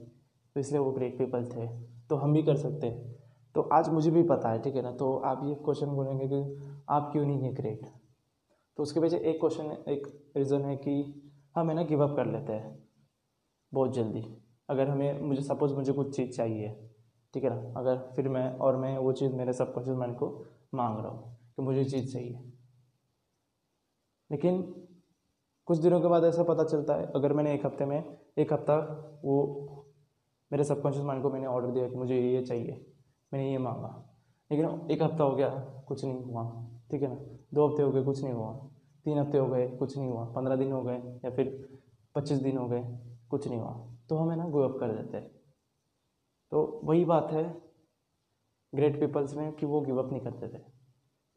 तो 0.56 0.60
इसलिए 0.60 0.80
वो 0.80 0.90
ग्रेट 0.92 1.18
पीपल 1.18 1.44
थे। 1.46 1.66
तो 2.08 2.16
हम 2.16 2.32
भी 2.32 2.42
कर 2.42 2.56
सकते 2.56 2.86
हैं। 2.86 3.14
तो 3.54 3.60
आज 3.72 3.88
मुझे 3.88 4.10
भी 4.10 4.22
पता 4.22 4.50
है, 4.50 4.60
ठीक 4.62 4.74
है 4.76 4.82
ना? 4.82 4.92
तो 4.92 5.16
आप 5.16 5.44
ये 5.44 5.54
क्वेश्चन 5.54 5.86
बोलेंगे 5.86 6.28
कि 6.28 6.58
आप 6.88 7.08
क्यों 7.12 7.24
नहीं 7.26 7.42
है 7.42 7.52
ग्रेट 7.54 7.86
तो 8.78 8.82
उसके 8.82 9.00
पीछे 9.00 9.18
एक 9.20 9.40
क्वेश्चन 9.40 9.70
एक 9.88 10.06
रीज़न 10.36 10.62
है 10.62 10.76
कि 10.76 10.92
हम 11.56 11.68
है 11.68 11.74
ना 11.76 11.82
गिव 11.82 12.02
अप 12.04 12.16
कर 12.16 12.26
लेते 12.26 12.52
हैं। 12.52 12.78
बहुत 13.72 13.94
जल्दी। 13.94 14.24
अगर 14.68 14.88
हमें, 14.88 15.20
मुझे 15.20 15.42
सपोज़ 15.42 15.74
मुझे 15.74 15.92
कुछ 15.92 16.14
चीज़ 16.16 16.30
चाहिए, 16.30 16.68
ठीक 17.34 17.44
है 17.44 17.50
ना? 17.50 17.80
अगर 17.80 17.96
फिर 18.16 18.28
मैं 18.28 18.52
और 18.58 18.76
मैं 18.76 18.96
वो 18.98 19.12
चीज़, 19.12 19.32
मेरे 19.32 19.52
सबकॉन्शियस 19.52 19.96
माइंड 19.96 20.16
को 20.16 20.28
मांग 20.74 20.98
रहा 20.98 21.08
हूँ 21.08 21.36
कि 21.56 21.62
मुझे 21.62 21.84
चीज़ 21.84 22.12
चाहिए। 22.12 22.52
लेकिन 24.30 24.62
कुछ 25.68 25.78
दिनों 25.78 26.00
के 26.00 26.08
बाद 26.08 26.24
ऐसा 26.24 26.42
पता 26.42 26.64
चलता 26.64 26.94
है, 26.94 27.06
अगर 27.06 27.32
मैंने 27.32 27.54
एक 27.54 27.66
हफ़्ते 27.66 27.84
में, 27.84 28.16
एक 28.38 28.52
हफ़्ता 28.52 28.76
वो 29.24 29.36
मेरे 30.50 30.64
सबकॉन्शियस 30.64 31.04
माइंड 31.06 31.22
को 31.22 31.30
मैंने 31.30 31.46
ऑर्डर 31.46 31.70
दिया 31.70 31.88
कि 31.88 31.96
मुझे 31.96 32.20
ये 32.20 32.42
चाहिए, 32.42 32.72
मैंने 33.32 33.50
ये 33.50 33.58
मांगा। 33.58 33.88
लेकिन 34.50 34.88
एक 34.90 35.02
हफ़्ता 35.02 35.24
हो 35.24 35.34
गया, 35.36 35.48
कुछ 35.88 36.04
नहीं 36.04 36.22
हुआ, 36.24 36.44
ठीक 36.90 37.02
है 37.02 37.08
ना? 37.08 37.16
दो 37.54 37.66
हफ़्ते 37.66 37.82
हो 37.82 37.90
गए, 37.92 38.02
कुछ 38.02 38.22
नहीं 38.24 38.32
हुआ, 38.34 38.52
तीन 39.06 39.18
हफ़्ते 39.18 39.38
हो 39.38 39.46
गए, 39.46 39.68
कुछ 39.68 39.96
नहीं 39.98 40.08
हुआ, 40.08 40.24
पंद्रह 40.26 40.56
दिन 40.56 40.72
हो 40.72 40.82
गए, 40.82 40.98
या 41.24 41.30
फिर 41.30 41.68
पच्चीस 42.14 42.38
दिन 42.38 42.56
हो 42.58 42.66
गए, 42.68 42.82
कुछ 43.30 43.48
नहीं 43.48 43.60
हुआ 43.60 43.86
तो 44.08 44.16
हमें 44.16 44.36
ना 44.36 44.48
गो 44.48 44.60
अप 44.60 44.78
कर 44.80 44.92
देते 44.92 45.16
हैं। 45.16 45.28
तो 46.52 46.80
वही 46.84 47.04
बात 47.04 47.30
है 47.32 47.44
ग्रेट 48.72 48.98
पीपल्स 49.00 49.34
में, 49.34 49.52
कि 49.52 49.66
वो 49.66 49.80
गिव 49.80 50.02
अप 50.02 50.10
नहीं 50.12 50.20
करते 50.20 50.48
थे। 50.48 50.62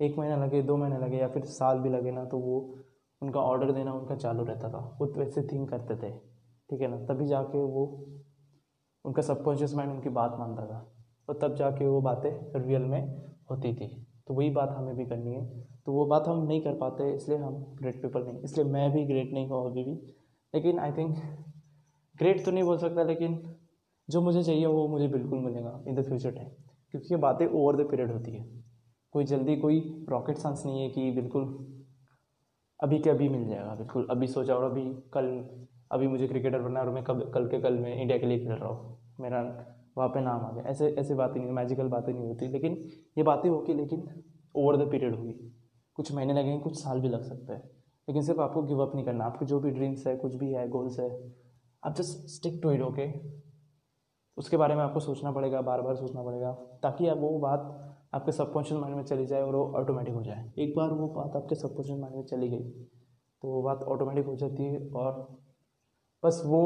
एक 0.04 0.18
महीना 0.18 0.36
लगे, 0.38 0.62
दो 0.62 0.78
महीने 0.78 0.98
लगे 1.00 1.18
या 1.18 1.28
फिर 1.30 1.44
साल 1.48 1.80
भी 1.80 1.90
लगे 1.90 2.12
ना 2.12 2.24
तो 2.26 2.40
वो 2.40 2.60
उनका 3.22 3.40
ऑर्डर 3.42 3.72
देना 3.72 3.94
उनका 3.94 4.16
चालू 4.18 4.44
रहता 4.46 4.70
था। 4.70 4.80
वो 5.00 5.06
वैसे 5.18 5.42
थिंक 5.44 5.70
करते 5.70 5.96
थे, 5.98 6.12
ठीक 6.70 6.82
है 6.82 6.88
ना? 6.88 6.98
तभी 7.06 7.26
जाके 7.28 7.58
वो 7.58 7.86
उनका 9.06 9.22
सबकॉन्शियस 9.24 9.74
माइंड 9.76 9.92
उनकी 9.92 10.10
बात 10.12 10.36
मानता 10.40 10.66
था 10.66 10.80
और 11.30 11.40
तब 11.42 11.56
जाके 11.56 11.88
वो 11.88 12.02
बातें 12.02 12.32
रियल 12.58 12.82
में 12.84 13.02
होती 13.52 13.74
थी। 13.76 13.88
तो 14.28 14.34
वही 14.34 14.50
बात 14.52 14.70
हमें 14.72 14.96
भी 14.96 15.06
करनी 15.06 15.34
है। 15.34 15.46
तो 15.86 15.94
वो 15.94 16.06
बात 16.06 16.28
हम 16.28 16.46
नहीं 16.48 16.62
कर 16.62 16.74
पाते, 16.78 17.12
इसलिए 17.14 17.38
हम 17.38 17.56
ग्रेट 17.76 18.02
पीपल 18.02 18.24
नहीं, 18.24 18.40
इसलिए 18.40 18.66
मैं 18.68 18.92
भी 18.92 19.06
ग्रेट 19.06 19.34
नहीं 19.34 19.48
हूँ 19.48 19.66
अभी 19.66 19.84
भी। 19.84 19.94
लेकिन 20.54 20.80
आई 20.80 20.92
थिंक 20.92 21.16
ग्रेट 22.16 22.44
तो 22.46 22.52
नहीं 22.52 22.64
बोल 22.64 22.78
सकता, 22.78 23.04
लेकिन 23.04 23.42
जो 24.08 24.22
मुझे 24.22 24.44
चाहिए 24.44 24.66
वो 24.66 24.88
मुझे 24.88 25.08
बिल्कुल 25.08 25.40
मिलेगा 25.40 25.84
इन 25.88 25.96
द 25.96 26.04
फ्यूचर 26.06 26.32
टाइम 26.32 26.50
क्योंकि 26.92 27.14
ये 27.14 27.20
बातें 27.22 27.46
ओवर 27.46 27.76
द 27.76 27.90
पीरियड 27.90 28.12
होती 28.12 28.32
है। 28.32 28.44
कोई 29.14 29.24
जल्दी 29.24 29.56
कोई 29.56 30.06
रॉकेट 30.10 30.38
साइंस 30.38 30.66
नहीं 30.66 30.82
है 30.82 30.90
कि 30.90 31.12
बिल्कुल 31.12 31.44
अभी 32.80 33.00
के 33.00 33.10
अभी 33.10 33.30
मिल 33.30 33.48
जाएगा, 33.48 33.76
बिल्कुल। 33.76 34.08
अभी 34.12 34.28
सोचा 34.28 34.56
और 34.56 34.64
अभी 34.64 34.94
कल, 35.14 35.50
अभी 35.92 36.08
मुझे 36.08 36.28
क्रिकेटर 36.28 36.60
बनना 36.60 36.80
है 36.80 36.86
और 36.86 36.94
मैं 36.94 37.04
कब, 37.04 37.32
कल 37.34 37.48
के 37.48 37.62
कल 37.62 37.74
मैं 37.74 38.02
इंडिया 38.02 38.18
के 38.18 38.26
लिए 38.26 38.40
खेल 38.40 38.54
रहा 38.54 38.70
हूँ। 38.70 38.98
मेरा 39.20 39.42
वहाँ 39.98 40.10
पे 40.10 40.22
नाम 40.22 40.46
आ 40.46 40.52
गया। 40.52 40.64
ऐसे 40.64 40.90
ऐसे 40.90 41.16
बातें 41.16 41.42
नहीं 41.42 41.52
मैजिकल 41.52 41.88
बातें 41.88 42.14
नहीं 42.14 42.28
होती। 42.28 42.48
लेकिन 42.48 42.88
ये 43.18 43.24
बातें 43.24 43.50
होगी, 43.50 43.74
लेकिन 43.74 44.24
ओवर 44.56 44.78
द 44.78 44.92
पीरियड 44.92 45.16
होगी। 45.16 45.34
कुछ 45.96 46.12
महीने 46.12 46.34
लगेंगे, 46.34 46.60
कुछ 46.60 46.84
साल 46.84 47.02
भी 47.02 47.10
लग 47.10 47.22
सकते 47.22 47.54
हैं। 47.54 47.64
लेकिन 48.08 48.24
सिर्फ़ 48.24 48.42
आपको 48.42 48.64
गिव 48.64 48.80
अप 48.80 48.96
नहीं 48.96 49.06
करना। 49.06 49.26
आपके 49.26 49.46
जो 49.46 49.60
भी 49.60 49.72
ड्रीम्स 49.72 50.08
है, 50.08 50.18
कुछ 50.18 50.36
भी 50.36 50.52
है 50.52 50.70
गोल्स 50.70 51.00
है, 51.00 51.34
आप 51.84 51.96
just 51.96 52.28
stick 52.28 52.60
to 52.64 52.72
it 52.72 52.82
okay 52.82 53.12
उसके 54.38 54.58
बारे 54.58 54.76
में 54.76 54.84
आपको 54.84 55.00
सोचना 55.00 55.32
पड़ेगा 55.32 55.62
बार 55.62 55.82
बार 55.82 55.96
सोचना 55.96 56.24
पड़ेगा, 56.24 56.52
ताकि 56.84 57.08
आप 57.08 57.18
वो 57.18 57.40
बात 57.40 57.83
आपके 58.14 58.32
सबकॉन्शियस 58.32 58.80
माइंड 58.82 58.96
में 58.96 59.04
चली 59.04 59.26
जाए 59.26 59.42
और 59.42 59.56
वो 59.56 59.66
ऑटोमेटिक 59.76 60.14
हो 60.14 60.24
जाए। 60.24 60.52
एक 60.58 60.76
बार 60.76 60.90
वो 60.90 61.08
बात 61.08 61.36
आपके 61.36 61.56
सबकॉन्शियस 61.56 62.00
माइंड 62.00 62.16
में 62.16 62.24
चली 62.26 62.50
गई 62.50 62.70
तो 63.44 63.48
वो 63.48 63.62
बात 63.62 63.84
ऑटोमेटिक 63.86 64.26
हो 64.26 64.36
जाती 64.36 64.64
है 64.64 64.90
और 64.90 65.12
बस 66.24 66.42
वो, 66.46 66.60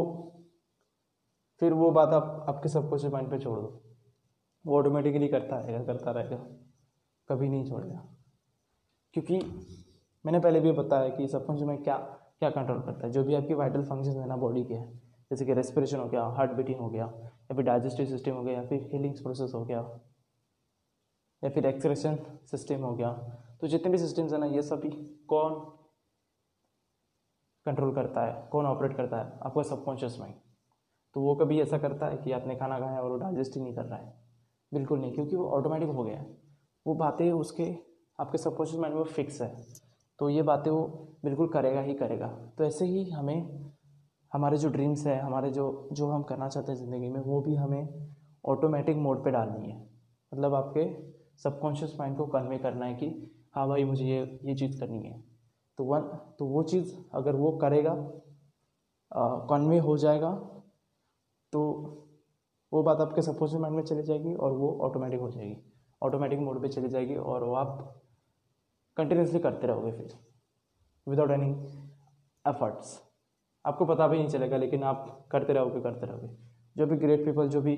फिर 1.62 1.74
वो 1.74 1.90
बात 1.92 2.10
आप, 2.10 2.46
आपके 2.50 2.70
सबकॉन्शियस 2.70 3.14
माइंड 3.14 3.30
पे 3.32 3.40
छोड़ 3.40 3.60
दो। 3.60 3.82
वो 4.66 4.78
ऑटोमेटिकली 4.80 5.28
करता 5.28 5.60
रहेगा 5.60 5.84
करता 5.84 6.12
रहेगा, 6.12 6.38
कभी 7.30 7.50
नहीं 7.50 7.70
छोड़ेगा। 7.70 8.04
क्योंकि 9.14 9.40
मैंने 10.26 10.40
पहले 10.40 10.60
भी 10.60 10.72
बताया 10.72 11.10
कि 11.10 11.28
सबकॉन्शियस 11.28 11.68
माइंड 11.68 11.84
क्या 11.84 11.98
क्या 12.40 12.50
कंट्रोल 12.50 12.82
करता 12.82 13.06
है। 13.08 13.12
जो 13.14 13.24
भी 13.24 13.36
आपकी 13.36 13.54
वाइटल 13.54 13.84
फ़ंक्शन 13.84 14.20
है 14.20 14.28
ना 14.28 14.36
बॉडी 14.38 14.64
के, 14.64 14.76
जैसे 15.32 15.46
कि 15.46 15.54
रेस्पिरेशन 15.54 16.00
हो 16.00 16.08
गया 16.08 16.24
हार्ट 16.28 16.52
बीटिंग 16.52 16.80
हो 16.80 16.90
गया, 16.90 17.06
या 17.06 17.56
फिर 17.56 17.66
डाइजेस्टिव 17.66 18.06
सिस्टम 18.06 18.32
हो 18.32 18.44
गया, 18.44 18.54
या 18.54 18.66
फिर 18.68 18.90
हीलिंग्स 18.94 19.22
प्रोसेस 19.22 19.52
हो 19.56 19.64
गया 19.66 19.82
या 21.44 21.50
फिर 21.50 21.66
एक्सक्रेशन 21.66 22.18
सिस्टम 22.52 22.84
हो 22.84 22.94
गया। 22.96 23.12
तो 23.62 23.68
जितने 23.68 23.92
भी 23.92 23.98
सिस्टम्स 23.98 24.34
हैं 24.34 24.40
ना, 24.40 24.46
ये 24.46 24.62
सभी 24.62 24.90
कौन 25.30 25.54
कंट्रोल 27.66 27.94
करता 27.96 28.26
है? 28.26 28.48
कौन 28.52 28.66
ऑपरेट 28.66 28.96
करता 28.98 29.18
है? 29.18 29.40
आपका 29.44 29.62
सबकॉन्शियस 29.64 30.20
माइंड 30.20 30.36
तो 31.16 31.22
वो 31.22 31.36
कभी 31.36 31.60
ऐसा 31.62 31.78
करता 31.78 32.08
है 32.08 32.18
कि 32.18 32.32
आपने 32.32 32.56
खाना 32.56 32.80
खाया 32.80 33.00
और 33.00 33.12
वो 33.12 33.18
डाइजेस्ट 33.18 33.56
ही 33.56 33.62
नहीं 33.62 33.74
कर 33.76 33.86
रहा 33.86 33.98
है। 34.00 34.14
बिल्कुल 34.72 35.00
नहीं, 35.00 35.14
क्योंकि 35.14 35.36
वो 35.36 35.46
ऑटोमेटिक 35.50 35.90
हो 35.90 36.04
गया 36.04 36.18
है। 36.18 36.26
वो 36.86 36.94
बातें 36.96 37.32
उसके, 37.32 37.74
आपके 38.20 38.38
सबकॉन्शियस 38.38 38.80
माइंड 38.82 38.96
में 38.96 39.04
फिक्स 39.04 39.42
है। 39.42 39.56
तो 40.20 40.30
ये 40.30 40.42
बातें 40.42 40.70
वो 40.72 40.82
बिल्कुल 41.26 41.48
करेगा 41.48 41.82
ही 41.82 41.94
करेगा। 41.94 42.28
तो 42.58 42.64
ऐसे 42.64 42.86
ही 42.86 43.10
हमें, 43.10 43.72
हमारे 44.32 44.58
जो 44.58 44.70
ड्रीम्स 44.70 45.06
है, 45.08 45.20
हमारे 45.20 45.50
जो 45.52 45.90
जो 45.92 46.08
हम 46.08 46.24
करना 46.24 46.50
चाहते 46.50 46.72
हैं 46.72 46.80
ज़िंदगी 46.80 47.10
में, 47.10 47.20
वो 47.20 47.42
भी 47.42 47.56
हमें 47.56 48.14
ऑटोमेटिक 48.46 48.98
मोड 48.98 49.24
पे 49.24 49.32
डालनी 49.32 49.70
है। 49.70 49.82
मतलब 50.32 50.54
आपके 50.54 50.86
सबकॉन्शियस 51.40 51.96
माइंड 52.00 52.18
को 52.18 52.26
कन्वे 52.28 52.58
करना 52.58 52.86
है 52.86 52.94
कि 52.96 53.08
हाँ 53.56 53.68
भाई, 53.68 53.84
मुझे 53.84 54.06
ये 54.06 54.40
ये 54.44 54.56
चीज़ 54.56 54.80
करनी 54.80 55.04
है। 55.04 55.20
तो 55.80 55.84
वन 55.86 56.02
तो 56.40 56.46
वो 56.46 56.64
चीज़ 56.64 56.94
अगर 57.16 57.36
वो 57.36 57.52
करेगा 57.58 57.94
कन्वे 59.50 59.78
हो 59.80 59.98
जाएगा 59.98 60.32
तो 61.54 61.62
वो 62.72 62.82
बात 62.84 63.02
आपके 63.02 63.22
सबकॉन्शियस 63.22 63.62
माइंड 63.62 63.76
में 63.76 63.84
चली 63.84 64.04
जाएगी 64.04 64.34
और 64.36 64.52
वो 64.54 64.72
ऑटोमेटिक 64.84 65.20
हो 65.20 65.30
जाएगी। 65.32 65.58
ऑटोमेटिक 66.02 66.40
मोड 66.40 66.62
पे 66.62 66.68
चली 66.70 66.90
जाएगी 66.90 67.16
और 67.16 67.44
वो 67.44 67.54
आप 67.56 68.02
कंटिन्यूसली 68.98 69.40
करते 69.40 69.68
रहोगे 69.68 69.92
फिर 69.92 70.18
विदाउट 71.08 71.32
एनी 71.32 71.50
एफर्ट्स 72.46 73.00
आपको 73.66 73.86
पता 73.86 74.08
भी 74.08 74.18
नहीं 74.18 74.28
चलेगा, 74.30 74.58
लेकिन 74.58 74.84
आप 74.84 75.28
करते 75.32 75.54
रहोगे 75.54 75.82
करते 75.82 76.06
रहोगे। 76.06 76.28
जो 76.78 76.86
भी 76.86 76.96
ग्रेट 76.98 77.26
पीपल 77.26 77.48
जो 77.50 77.62
भी 77.62 77.76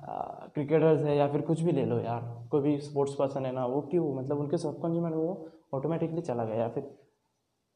क्रिकेटर्स 0.00 1.02
है 1.02 1.16
या 1.16 1.26
फिर 1.28 1.40
कुछ 1.42 1.60
भी 1.60 1.72
ले 1.72 1.84
लो 1.84 1.98
यार, 2.00 2.22
कोई 2.50 2.60
भी 2.60 2.78
स्पोर्ट्स 2.80 3.14
पर्सन 3.14 3.46
है 3.46 3.52
ना, 3.52 3.66
वो 3.66 3.80
क्यों? 3.90 4.14
मतलब 4.14 4.38
उनके 4.40 4.56
सबकॉन्शियस 4.58 5.04
में 5.04 5.10
वो 5.12 5.48
ऑटोमेटिकली 5.74 6.22
चला 6.22 6.44
गया 6.44 6.56
या 6.56 6.68
फिर 6.68 6.90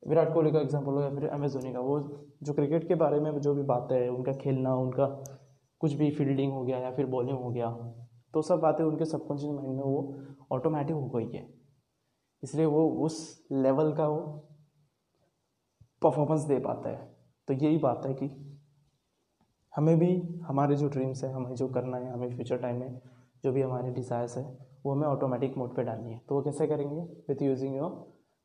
विराट 0.03 0.33
कोहली 0.35 0.51
का 0.53 0.61
एग्ज़ाम्पल 0.61 0.93
हो 0.93 1.01
या 1.03 1.11
फिर 1.11 1.29
एम 1.29 1.45
एस 1.45 1.53
धोनी 1.53 1.73
का, 1.73 1.81
वो 1.81 1.99
जो 2.43 2.53
क्रिकेट 2.53 2.87
के 2.89 2.95
बारे 2.95 3.21
में 3.21 3.41
जो 3.41 3.55
भी 3.55 3.63
बातें 3.65 3.95
है, 3.97 4.09
उनका 4.09 4.33
खेलना, 4.35 4.75
उनका 4.77 5.07
कुछ 5.81 5.93
भी 5.95 6.11
फील्डिंग 6.11 6.53
हो 6.53 6.63
गया 6.65 6.79
या 6.79 6.91
फिर 6.91 7.07
बॉलिंग 7.09 7.39
हो 7.39 7.51
गया 7.51 7.71
तो 8.35 8.43
सब 8.43 8.61
बातें 8.61 8.83
उनके 8.85 9.05
सबकॉन्शियस 9.05 9.53
माइंड 9.53 9.77
में 9.77 9.83
वो 9.83 10.17
ऑटोमेटिक 10.53 10.97
हो 10.97 11.09
गई 11.09 11.29
है। 11.29 11.47
इसलिए 12.43 12.67
वो 12.67 12.89
उस 13.05 13.47
लेवल 13.53 13.93
का 13.93 14.07
वो 14.09 14.21
परफॉर्मेंस 16.03 16.43
दे 16.43 16.59
पाता 16.59 16.91
है। 16.91 17.11
तो 17.49 17.55
यही 17.55 17.79
बात 17.79 18.07
है 18.07 18.15
कि 18.15 18.27
हमें 19.75 19.99
भी 19.99 20.11
हमारे 20.43 20.77
जो 20.77 20.89
ड्रीम्स 20.89 21.25
हैं, 21.25 21.33
हमें 21.35 21.55
जो 21.55 21.69
करना 21.69 21.97
है, 21.97 22.13
हमें 22.13 22.35
फ्यूचर 22.35 22.59
टाइम 22.59 22.81
में 22.81 23.01
जो 23.45 23.53
भी 23.53 23.63
हमारे 23.63 23.91
डिज़ायर्स 23.93 24.37
है, 24.37 24.45
वो 24.85 24.93
हमें 24.93 25.07
ऑटोमेटिक 25.09 25.57
मोड 25.59 25.75
पे 25.77 25.83
डालनी 25.85 26.13
है। 26.13 26.19
तो 26.29 26.35
वो 26.35 26.43
कैसे 26.43 26.67
करेंगे? 26.67 27.01
With 27.29 27.43
using 27.43 27.77
your 27.77 27.91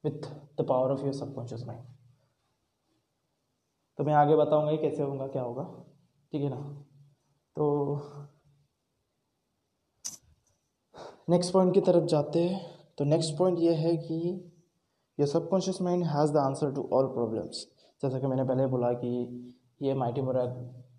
with 0.04 0.28
the 0.60 0.66
power 0.70 0.92
of 0.92 1.04
your 1.04 1.14
subconscious 1.14 1.66
mind 1.68 1.84
तो 4.00 4.04
मैं 4.04 4.14
आगे 4.14 4.36
बताऊँगा 4.36 4.72
ये 4.72 4.78
कैसे 4.78 5.04
होगा, 5.04 5.28
क्या 5.28 5.42
होगा। 5.42 5.64
ठीक 6.34 6.42
है 6.44 6.50
ना? 6.50 6.58
तो 7.56 7.96
नेक्स्ट 11.30 11.54
पॉइंट 11.54 11.74
की 11.74 11.82
तरफ़ 11.82 12.06
जाते 12.06 12.40
हैं। 12.40 12.60
तो 12.98 13.06
नेक्स्ट 13.06 13.38
पॉइंट 13.38 13.60
ये 13.60 13.74
है 13.76 13.96
कि 13.98 14.18
your 15.18 15.28
subconscious 15.28 15.82
mind 15.82 16.04
has 16.06 16.34
the 16.34 16.38
answer 16.38 16.72
to 16.74 16.90
all 16.94 17.08
problems 17.14 17.66
जैसा 18.02 18.20
कि 18.20 18.28
मैंने 18.28 18.44
पहले 18.44 18.66
बोला 18.68 18.92
कि 18.94 19.10
ये 19.82 19.94
माइटी 19.94 20.22
मुरा 20.22 20.46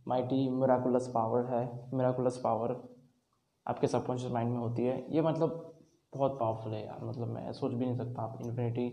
माइटी 0.09 0.49
मेराकुलस 0.51 1.11
पावर 1.15 1.45
है। 1.47 1.65
मेराकुलस 1.95 2.41
पावर 2.45 2.77
आपके 3.67 3.87
सबकॉन्शियस 3.87 4.33
माइंड 4.33 4.51
में 4.51 4.59
होती 4.59 4.85
है। 4.85 4.97
ये 5.15 5.23
मतलब 5.23 5.65
बहुत 6.13 6.39
पावरफुल 6.41 6.75
है 6.75 6.85
यार। 6.85 7.05
मतलब 7.05 7.29
मैं 7.29 7.53
सोच 7.53 7.73
भी 7.73 7.85
नहीं 7.85 7.97
सकता 7.97 8.23
आप 8.23 8.39
इन्फिनिटी 8.43 8.89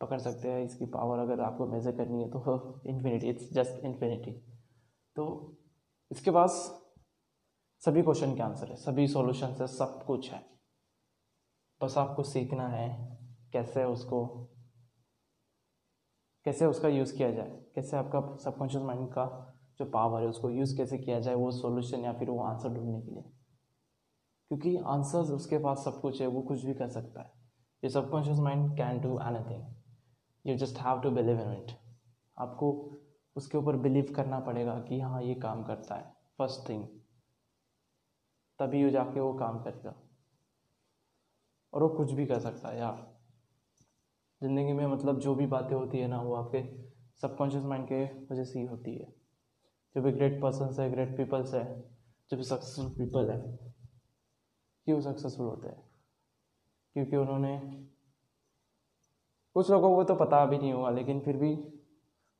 पकड़ 0.00 0.18
सकते 0.18 0.48
हैं। 0.48 0.64
इसकी 0.64 0.86
पावर 0.88 1.18
अगर 1.18 1.40
आपको 1.40 1.66
मेज़र 1.66 1.96
करनी 1.96 2.22
है 2.22 2.28
तो 2.30 2.82
इन्फिनिटी 2.86 3.28
इट्स 3.28 3.52
जस्ट 3.52 3.84
इन्फिनिटी 3.84 4.32
तो 5.16 5.24
इसके 6.10 6.30
पास 6.30 6.52
सभी 7.82 8.02
क्वेश्चन 8.02 8.34
के 8.34 8.42
आंसर 8.42 8.68
है। 8.68 8.76
सभी 8.76 9.06
सॉल्यूशन 9.08 9.56
है। 9.60 9.66
सब 9.68 10.02
कुछ 10.06 10.30
है। 10.32 10.44
बस 11.80 11.98
आपको 11.98 12.22
सीखना 12.24 12.68
है 12.68 12.88
कैसे 13.52 13.84
उसको, 13.84 14.26
कैसे 16.46 16.66
उसका 16.66 16.88
यूज़ 16.88 17.16
किया 17.16 17.30
जाए। 17.30 17.50
कैसे 17.74 17.96
आपका 17.96 18.20
सबकॉन्शियस 18.36 18.82
माइंड 18.84 19.08
का 19.08 19.47
जो 19.78 19.84
पावर 19.84 20.22
है, 20.22 20.28
उसको 20.28 20.50
यूज़ 20.50 20.76
कैसे 20.76 20.98
किया 20.98 21.20
जाए, 21.20 21.34
वो 21.34 21.50
सोल्यूशन 21.50 22.00
या 22.00 22.12
फिर 22.12 22.30
वो 22.30 22.42
आंसर 22.42 22.68
ढूँढने 22.68 23.00
के 23.00 23.10
लिए। 23.10 23.22
क्योंकि 24.48 24.76
आंसर्स 24.76 25.30
उसके 25.30 25.58
पास 25.58 25.84
सब 25.84 26.00
कुछ 26.00 26.20
है, 26.20 26.26
वो 26.26 26.42
कुछ 26.42 26.64
भी 26.64 26.74
कर 26.74 26.88
सकता 26.88 27.22
है। 27.22 27.32
ये 27.84 27.90
subconscious 27.90 28.38
mind 28.38 28.76
can 28.76 29.00
do 29.00 29.18
anything 29.50 29.64
you 30.46 30.56
just 30.56 30.78
have 30.78 31.00
to 31.00 31.10
believe 31.10 31.40
in 31.40 31.52
it 31.52 31.72
आपको 32.38 32.98
उसके 33.36 33.58
ऊपर 33.58 33.76
बिलीव 33.76 34.12
करना 34.16 34.40
पड़ेगा 34.40 34.74
कि 34.80 35.00
हाँ 35.00 35.22
ये 35.22 35.34
काम 35.34 35.64
करता 35.64 35.94
है। 35.94 36.16
फ़र्स्ट 36.38 36.68
थिंग 36.68 36.84
तभी 38.58 38.84
वो 38.84 38.90
जाके 38.90 39.20
वो 39.20 39.34
काम 39.34 39.58
करेगा। 39.58 39.94
और 41.72 41.82
वो 41.82 41.88
कुछ 41.88 42.12
भी 42.12 42.26
कर 42.26 42.38
सकता 42.38 42.68
है 42.68 42.78
यार। 42.78 43.18
ज़िंदगी 44.42 44.72
में 44.72 44.86
मतलब 44.86 45.18
जो 45.18 45.34
भी 45.34 45.46
बातें 45.46 45.76
होती 45.76 45.98
है 45.98 46.08
ना, 46.08 46.22
वो 46.22 46.34
आपके 46.34 46.62
सबकॉन्शियस 47.16 47.64
माइंड 47.64 47.88
के 47.88 48.04
वजह 48.04 48.44
से 48.44 48.58
ही 48.58 48.66
होती 48.66 48.94
है। 48.96 49.17
जो 49.94 50.02
भी 50.02 50.12
ग्रेट 50.12 50.42
पर्सन 50.42 50.82
है 50.82 50.90
ग्रेट 50.90 51.16
पीपल्स 51.16 51.54
है, 51.54 51.80
जो 52.30 52.36
भी 52.36 52.42
सक्सेसफुल 52.42 52.90
पीपल 52.90 53.30
है, 53.30 53.68
क्यों 54.84 55.00
सक्सेसफुल 55.00 55.46
होते 55.46 55.68
हैं? 55.68 55.90
क्योंकि 56.94 57.16
उन्होंने 57.16 57.84
कुछ 59.54 59.70
लोगों 59.70 59.96
को 59.96 60.04
तो 60.04 60.14
पता 60.14 60.46
भी 60.46 60.58
नहीं 60.58 60.72
होगा 60.72 60.90
लेकिन 60.90 61.20
फिर 61.20 61.36
भी 61.36 61.80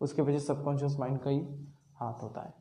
उसके 0.01 0.23
पीछे 0.23 0.41
सबकॉन्शियस 0.41 0.97
माइंड 0.99 1.21
का 1.21 1.31
ही 1.31 1.41
हाथ 1.95 2.23
होता 2.23 2.41
है। 2.41 2.55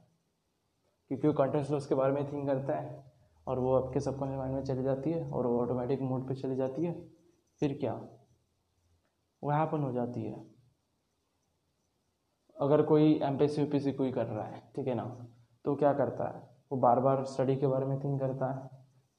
क्योंकि 1.08 1.28
वो 1.28 1.34
कंटेंट्स 1.34 1.72
उसके 1.72 1.96
बारे 1.96 2.14
में 2.14 2.32
थिंक 2.32 2.48
करता 2.48 2.76
है 2.76 3.12
और 3.48 3.60
वो 3.60 3.76
आपके 3.76 4.00
सबकॉन्शियस 4.00 4.38
माइंड 4.38 4.56
में 4.56 4.64
चली 4.64 4.84
जाती 4.84 5.12
है 5.12 5.32
और 5.32 5.48
वो 5.48 5.62
ऑटोमेटिक 5.62 6.02
मोड 6.02 6.28
पे 6.28 6.36
चली 6.36 6.56
जाती 6.56 6.86
है, 6.86 7.10
फिर 7.60 7.78
क्या? 7.78 7.94
वो 9.44 9.52
हैपन 9.52 9.80
हो 9.80 9.92
जाती 9.92 10.24
है। 10.24 10.57
अगर 12.58 12.82
कोई 12.84 13.14
एम 13.24 13.38
पी 13.38 13.48
सी 13.48 13.92
कोई 13.94 14.12
कर 14.12 14.26
रहा 14.26 14.46
है, 14.46 14.62
ठीक 14.76 14.88
है 14.88 14.94
ना 14.96 15.04
तो 15.66 15.76
क्या 15.76 15.94
करता 15.94 16.28
है? 16.28 16.42
वो 16.72 16.78
बार 16.80 17.00
बार 17.00 17.24
स्टडी 17.26 17.56
के 17.56 17.68
बारे 17.68 17.86
में 17.86 18.00
थिंक 18.00 18.20
करता 18.20 18.52
है। 18.54 18.70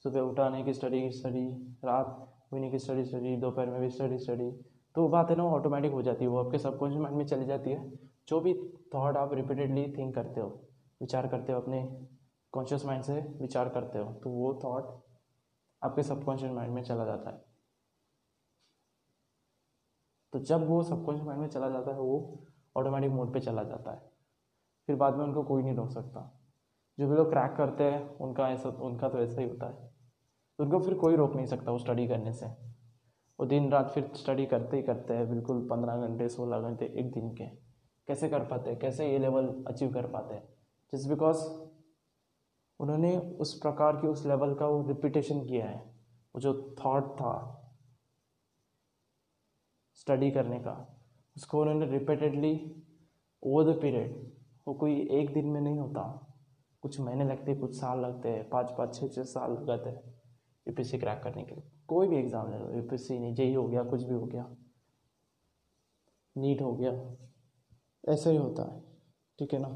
सुबह 0.05 0.21
उठाने 0.23 0.63
की 0.65 0.73
स्टडी 0.73 1.11
स्टडी 1.13 1.47
रात 1.85 2.17
होने 2.53 2.71
की 2.71 2.79
स्टडी 2.79 3.05
स्टडी 3.05 3.37
दोपहर 3.37 3.71
में 3.71 3.81
भी 3.81 3.89
स्टडी 3.91 4.19
स्टडी 4.19 4.51
तो 4.95 5.03
वो 5.03 5.09
बात 5.09 5.31
है 5.31 5.37
ना 5.37 5.45
ऑटोमेटिक 5.47 5.93
हो 5.93 6.03
जाती 6.03 6.25
है, 6.25 6.31
वो 6.31 6.39
आपके 6.39 6.59
सबकॉन्शियस 6.59 7.03
माइंड 7.03 7.17
में 7.17 7.27
चली 7.27 7.47
जाती 7.47 7.71
है। 7.71 7.91
जो 8.29 8.41
भी 8.41 8.55
थॉट 8.95 9.17
आप 9.17 9.33
रिपीटेडली 9.35 9.85
थिंक 9.93 10.15
करते 10.15 10.41
हो, 10.41 10.49
विचार 11.01 11.27
करते 11.29 11.53
हो, 11.53 11.61
अपने 11.61 11.83
कॉन्शियस 12.53 12.85
माइंड 12.87 13.03
से 13.05 13.21
विचार 13.41 13.69
करते 13.69 13.99
हो 13.99 14.13
तो 14.15 14.31
वो 14.31 14.53
थॉट 14.65 14.97
आपके 15.83 16.03
सबकॉन्शियस 16.03 16.53
माइंड 16.53 16.75
में 16.75 16.83
चला 16.83 17.05
जाता 17.05 17.31
है। 17.31 17.45
तो 20.33 20.39
जब 20.41 20.67
वो 20.69 20.83
सबकॉन्शियस 20.83 21.27
माइंड 21.27 21.41
में 21.41 21.49
चला 21.49 21.69
जाता 21.69 21.91
है, 21.91 21.99
वो 21.99 22.45
ऑटोमेटिक 22.79 23.11
मोड 23.11 23.33
पे 23.33 23.41
चला 23.41 23.63
जाता 23.63 23.93
है। 23.93 24.11
फिर 24.87 24.97
बाद 24.97 25.15
में 25.15 25.25
उनको 25.25 25.43
कोई 25.43 25.63
नहीं 25.63 25.75
रोक 25.75 25.91
सकता। 25.91 26.41
जो 27.01 27.09
भी 27.09 27.17
लोग 27.17 27.31
क्रैक 27.31 27.55
करते 27.57 27.85
हैं, 27.85 28.19
उनका 28.19 28.49
ऐसा 28.49 28.69
उनका 28.69 29.09
तो 29.09 29.19
ऐसा 29.19 29.41
ही 29.41 29.49
होता 29.49 29.67
है। 29.67 29.95
तो 30.59 30.65
उनको 30.65 30.81
फिर 30.81 30.95
कोई 30.95 31.17
रोक 31.17 31.37
नहीं 31.37 31.47
सकता 31.47 31.73
वो 31.73 31.79
स्टडी 31.79 32.09
करने 32.09 32.33
से। 32.33 32.47
वो 33.41 33.47
दिन 33.47 33.73
रात 33.73 33.91
फिर 33.91 34.11
स्टडी 34.15 34.47
करते 34.47 34.77
ही 34.77 34.83
करते 34.83 35.15
हैं, 35.15 35.31
बिल्कुल 35.31 35.69
पंद्रह 35.69 35.97
घंटे, 35.97 36.29
सोलह 36.29 36.61
घंटे, 36.61 36.87
एक 36.87 37.13
दिन 37.13 37.35
के। 37.35 37.45
कैसे 38.07 38.29
कर 38.29 38.45
पाते 38.45 38.71
हैं? 38.71 38.79
कैसे 38.79 39.13
ये 39.13 39.19
लेवल 39.19 39.65
अचीव 39.69 39.93
कर 39.93 40.07
पाते 40.07 40.35
हैं? 40.35 40.49
जस्ट 40.95 41.09
बिकॉज़ 41.09 41.69
उन्होंने 42.81 43.19
उस 43.19 43.61
प्रकार 43.61 43.97
की 43.97 44.07
उस 44.07 44.27
लेवल 44.27 44.55
का 44.55 44.67
वो 44.67 44.89
रिपीटेशन 44.89 45.47
किया 45.47 45.67
है। 45.67 45.95
वो 46.35 46.41
जो 46.41 46.77
थॉट 46.85 47.15
था 47.15 47.55
स्टडी 49.95 50.31
करने 50.31 50.59
का। 50.59 50.98
उसको 51.39 51.61
उन्होंने 51.61 51.87
रिपीटेडली 51.89 52.51
ओवर 53.43 53.65
द 53.65 53.79
पीरियड 53.81 54.15
वो 54.67 54.73
कोई 54.75 54.95
एक 55.13 55.33
दिन 55.35 55.47
में 55.47 55.61
नहीं 55.61 55.79
होता। 55.79 56.03
कुछ 56.83 56.99
महीने 57.01 57.25
लगते, 57.25 57.55
कुछ 57.55 57.75
साल 57.77 58.01
लगते 58.01 58.29
हैं 58.29 58.49
पाँच 58.49 58.71
पाँच 58.79 58.95
छः 58.95 59.09
छः 59.09 59.23
साल 59.25 59.53
लगते 59.65 59.91
हैं 59.91 60.15
यू 60.67 60.75
पी 60.75 60.85
सी 60.85 60.99
क्रैक 60.99 61.23
करने 61.25 61.43
के 61.43 61.55
लिए। 61.55 61.65
कोई 61.89 62.09
भी 62.09 62.17
एग्ज़ाम 62.17 62.51
ले 62.51 62.59
लो 62.59 62.97
सी 62.97 63.19
नहीं 63.19 63.35
जेई 63.35 63.55
हो 63.55 63.67
गया, 63.69 63.83
कुछ 63.85 64.03
भी 64.03 64.15
हो 64.15 64.27
गया। 64.27 64.45
नीट 66.37 66.63
हो 66.63 66.73
गया, 66.75 66.93
ऐसा 68.05 68.31
ही 68.31 68.37
होता 68.37 68.63
है, 68.65 68.81
ठीक 69.39 69.55
है 69.55 69.61
ना? 69.61 69.69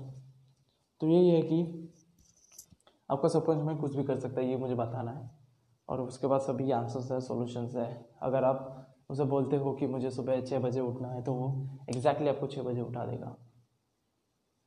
तो 1.01 1.09
यही 1.09 1.31
है 1.31 1.43
कि 1.43 1.89
आपका 3.11 3.29
सबकॉन्शियस 3.29 3.67
माइंड 3.67 3.81
कुछ 3.81 3.97
भी 3.97 4.05
कर 4.05 4.19
सकता 4.19 4.41
है, 4.41 4.49
ये 4.49 4.57
मुझे 4.57 4.75
बताना 4.75 5.11
है। 5.11 5.31
और 5.89 6.01
उसके 6.01 6.27
बाद 6.27 6.41
सभी 6.41 6.71
आंसर्स 6.73 7.11
है 7.13 7.21
सॉल्यूशंस 7.21 7.75
है। 7.77 7.91
अगर 8.23 8.45
आप 8.45 8.92
उसे 9.13 9.25
बोलते 9.25 9.57
हो 9.57 9.73
कि 9.73 9.87
मुझे 9.87 10.11
सुबह 10.11 10.41
छः 10.41 10.59
बजे 10.59 10.81
उठना 10.81 11.09
है 11.09 11.23
तो 11.23 11.33
वो 11.35 11.69
एग्जैक्टली 11.91 12.29
आपको 12.29 12.47
छः 12.47 12.63
बजे 12.63 12.81
उठा 12.81 13.05
देगा। 13.07 13.37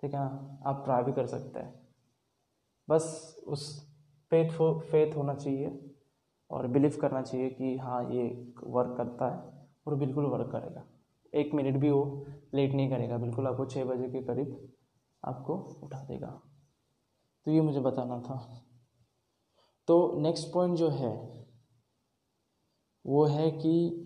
ठीक 0.03 0.13
है 0.13 0.19
ना? 0.19 0.59
आप 0.65 0.83
ट्राई 0.85 1.03
भी 1.03 1.13
कर 1.13 1.25
सकते 1.25 1.59
हैं। 1.59 1.87
बस 2.89 3.35
उस 3.47 3.91
फेथ 4.31 4.59
हो 4.59 4.79
फेथ 4.79 5.15
होना 5.15 5.33
चाहिए 5.33 5.95
और 6.51 6.67
बिलीव 6.67 6.97
करना 7.01 7.21
चाहिए 7.21 7.49
कि 7.49 7.77
हाँ 7.77 8.03
ये 8.11 8.53
वर्क 8.63 8.97
करता 8.97 9.29
है 9.29 9.67
और 9.87 9.95
बिल्कुल 9.95 10.25
वर्क 10.25 10.51
करेगा। 10.51 10.83
एक 11.33 11.53
मिनट 11.53 11.77
भी 11.77 11.89
वो 11.89 12.25
लेट 12.53 12.73
नहीं 12.73 12.89
करेगा, 12.89 13.17
बिल्कुल 13.17 13.47
आपको 13.47 13.65
छः 13.65 13.85
बजे 13.85 14.09
के 14.09 14.23
करीब 14.23 14.73
आपको 15.23 15.55
उठा 15.83 16.03
देगा। 16.03 16.41
तो 17.45 17.51
ये 17.51 17.61
मुझे 17.61 17.79
बताना 17.79 18.19
था। 18.19 18.65
तो 19.87 20.19
नेक्स्ट 20.19 20.53
पॉइंट 20.53 20.77
जो 20.77 20.89
है, 20.89 21.45
वो 23.05 23.25
है 23.25 23.51
कि 23.51 24.04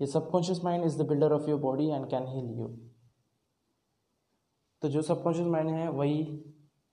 ये 0.00 0.06
subconscious 0.06 0.64
mind 0.64 0.84
is 0.84 1.02
the 1.02 1.06
builder 1.08 1.32
of 1.32 1.48
your 1.50 1.60
body 1.60 1.88
and 1.88 2.08
can 2.10 2.26
heal 2.26 2.50
you 2.58 2.66
तो 4.82 4.88
जो 4.88 5.02
सबकॉन्शियस 5.02 5.46
माइंड 5.46 5.70
है, 5.70 5.88
वही 5.88 6.44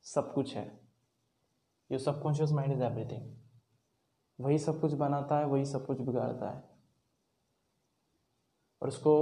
सब 0.06 0.34
कुछ 0.34 0.56
है। 0.56 0.66
Your 1.90 2.00
subconscious 2.00 2.52
mind 2.52 2.74
is 2.74 2.84
everything 2.84 3.36
वही 4.40 4.58
सब 4.60 4.80
कुछ 4.82 4.94
बनाता 4.94 5.38
है, 5.40 5.46
वही 5.46 5.66
सब 5.66 5.86
कुछ 5.86 6.02
बिगाड़ता 6.02 6.50
है। 6.50 6.64
और 8.82 8.88
उसको 8.88 9.14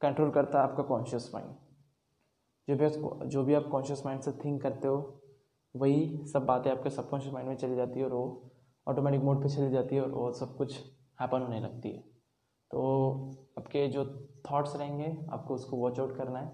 कंट्रोल 0.00 0.30
करता 0.30 0.58
है 0.58 0.68
आपका 0.70 0.82
कॉन्शियस 0.82 1.30
माइंड 1.34 1.54
जो 2.68 2.76
भी 2.76 3.28
जो 3.28 3.42
भी 3.44 3.54
आप 3.54 3.68
कॉन्शियस 3.72 4.04
माइंड 4.06 4.22
से 4.22 4.32
थिंक 4.44 4.62
करते 4.62 4.88
हो, 4.88 5.20
वही 5.74 6.26
सब 6.26 6.46
बातें 6.46 6.70
आपके 6.70 6.90
सबकॉन्शियस 6.90 7.34
माइंड 7.34 7.48
में 7.48 7.56
चली 7.56 7.76
जाती 7.76 8.00
है 8.00 8.06
और 8.06 8.12
वो 8.12 8.50
ऑटोमेटिक 8.86 9.22
मोड 9.22 9.42
पे 9.42 9.48
चली 9.48 9.70
जाती 9.70 9.96
है 9.96 10.02
और 10.02 10.10
वो 10.10 10.32
सब 10.32 10.56
कुछ 10.56 10.78
हैपन 11.20 11.42
होने 11.42 11.60
लगती 11.60 11.90
है। 11.90 12.13
तो 12.74 12.80
आपके 13.58 13.86
जो 13.88 14.04
थॉट्स 14.50 14.74
रहेंगे, 14.76 15.06
आपको 15.32 15.54
उसको 15.54 15.76
वॉच 15.76 15.98
आउट 16.00 16.16
करना 16.16 16.38
है। 16.38 16.50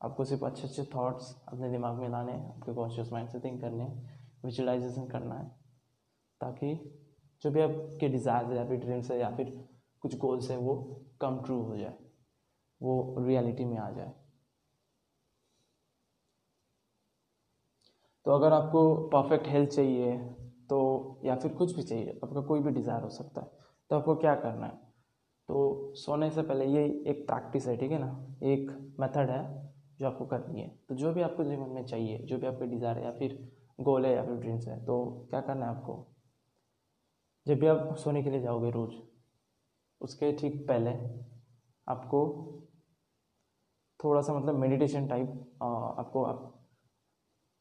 आपको 0.00 0.24
सिर्फ़ 0.24 0.44
अच्छे 0.44 0.66
अच्छे 0.68 0.84
थॉट्स 0.94 1.30
अपने 1.48 1.70
दिमाग 1.70 1.98
में 1.98 2.08
लाने 2.08 2.32
हैं, 2.32 2.54
आपके 2.54 2.72
कॉन्शियस 2.74 3.12
माइंड 3.12 3.28
से 3.28 3.40
थिंक 3.40 3.60
करने 3.60 3.84
हैं 3.84 4.18
विजुलाइजेशन 4.44 5.06
करना 5.06 5.34
है, 5.34 5.46
ताकि 6.40 6.74
जो 7.42 7.50
भी 7.50 7.60
आपके 7.60 8.08
डिज़ायर 8.08 8.46
है, 8.46 8.56
या 8.56 8.64
फिर 8.64 8.78
ड्रीम्स 8.78 9.10
है, 9.10 9.18
या 9.18 9.30
फिर 9.36 9.54
कुछ 10.02 10.18
गोल्स 10.18 10.50
है, 10.50 10.56
वो 10.56 10.74
कम 11.20 11.40
ट्रू 11.44 11.62
हो 11.62 11.76
जाए, 11.76 11.94
वो 12.80 13.16
रियलिटी 13.18 13.64
में 13.64 13.78
आ 13.78 13.90
जाए। 13.90 14.12
तो 18.26 18.32
अगर 18.32 18.52
आपको 18.52 18.94
परफेक्ट 19.08 19.48
हेल्थ 19.48 19.70
चाहिए 19.70 20.18
तो 20.70 21.20
या 21.24 21.36
फिर 21.36 21.52
कुछ 21.54 21.76
भी 21.76 21.82
चाहिए, 21.82 22.20
आपका 22.24 22.40
कोई 22.42 22.60
भी 22.60 22.70
डिज़ायर 22.72 23.02
हो 23.02 23.10
सकता 23.12 23.40
है 23.40 23.50
तो 23.90 23.96
आपको 23.96 24.16
क्या 24.16 24.34
करना 24.36 24.66
है? 24.66 24.91
तो 25.48 25.92
सोने 25.96 26.30
से 26.30 26.42
पहले 26.42 26.66
ये 26.66 26.84
एक 27.06 27.26
प्रैक्टिस 27.26 27.66
है, 27.66 27.76
ठीक 27.76 27.92
है 27.92 27.98
ना? 27.98 28.38
एक 28.44 28.70
मेथड 29.00 29.30
है 29.30 29.42
जो 29.98 30.06
आपको 30.06 30.26
करनी 30.26 30.60
है। 30.60 30.68
तो 30.88 30.94
जो 30.94 31.12
भी 31.12 31.22
आपको 31.22 31.44
जीवन 31.44 31.68
में 31.70 31.84
चाहिए, 31.84 32.18
जो 32.18 32.38
भी 32.38 32.46
आपके 32.46 32.66
डिज़ायर 32.66 32.98
है 32.98 33.04
या 33.04 33.12
फिर 33.12 33.38
गोल 33.78 34.06
है 34.06 34.14
या 34.14 34.24
फिर 34.24 34.34
ड्रीम्स 34.36 34.66
है 34.68 34.78
तो 34.86 35.26
क्या 35.30 35.40
करना 35.40 35.66
है 35.66 35.76
आपको? 35.76 36.06
जब 37.46 37.60
भी 37.60 37.66
आप 37.66 37.94
सोने 37.96 38.22
के 38.22 38.30
लिए 38.30 38.40
जाओगे 38.40 38.70
रोज़, 38.70 38.94
उसके 40.00 40.32
ठीक 40.32 40.66
पहले 40.68 40.90
आपको 41.86 42.20
थोड़ा 44.00 44.20
सा 44.20 44.34
मतलब 44.34 44.54
मेडिटेशन 44.54 45.06
टाइप 45.08 45.28
आपको 45.62 46.24
आप 46.24 46.48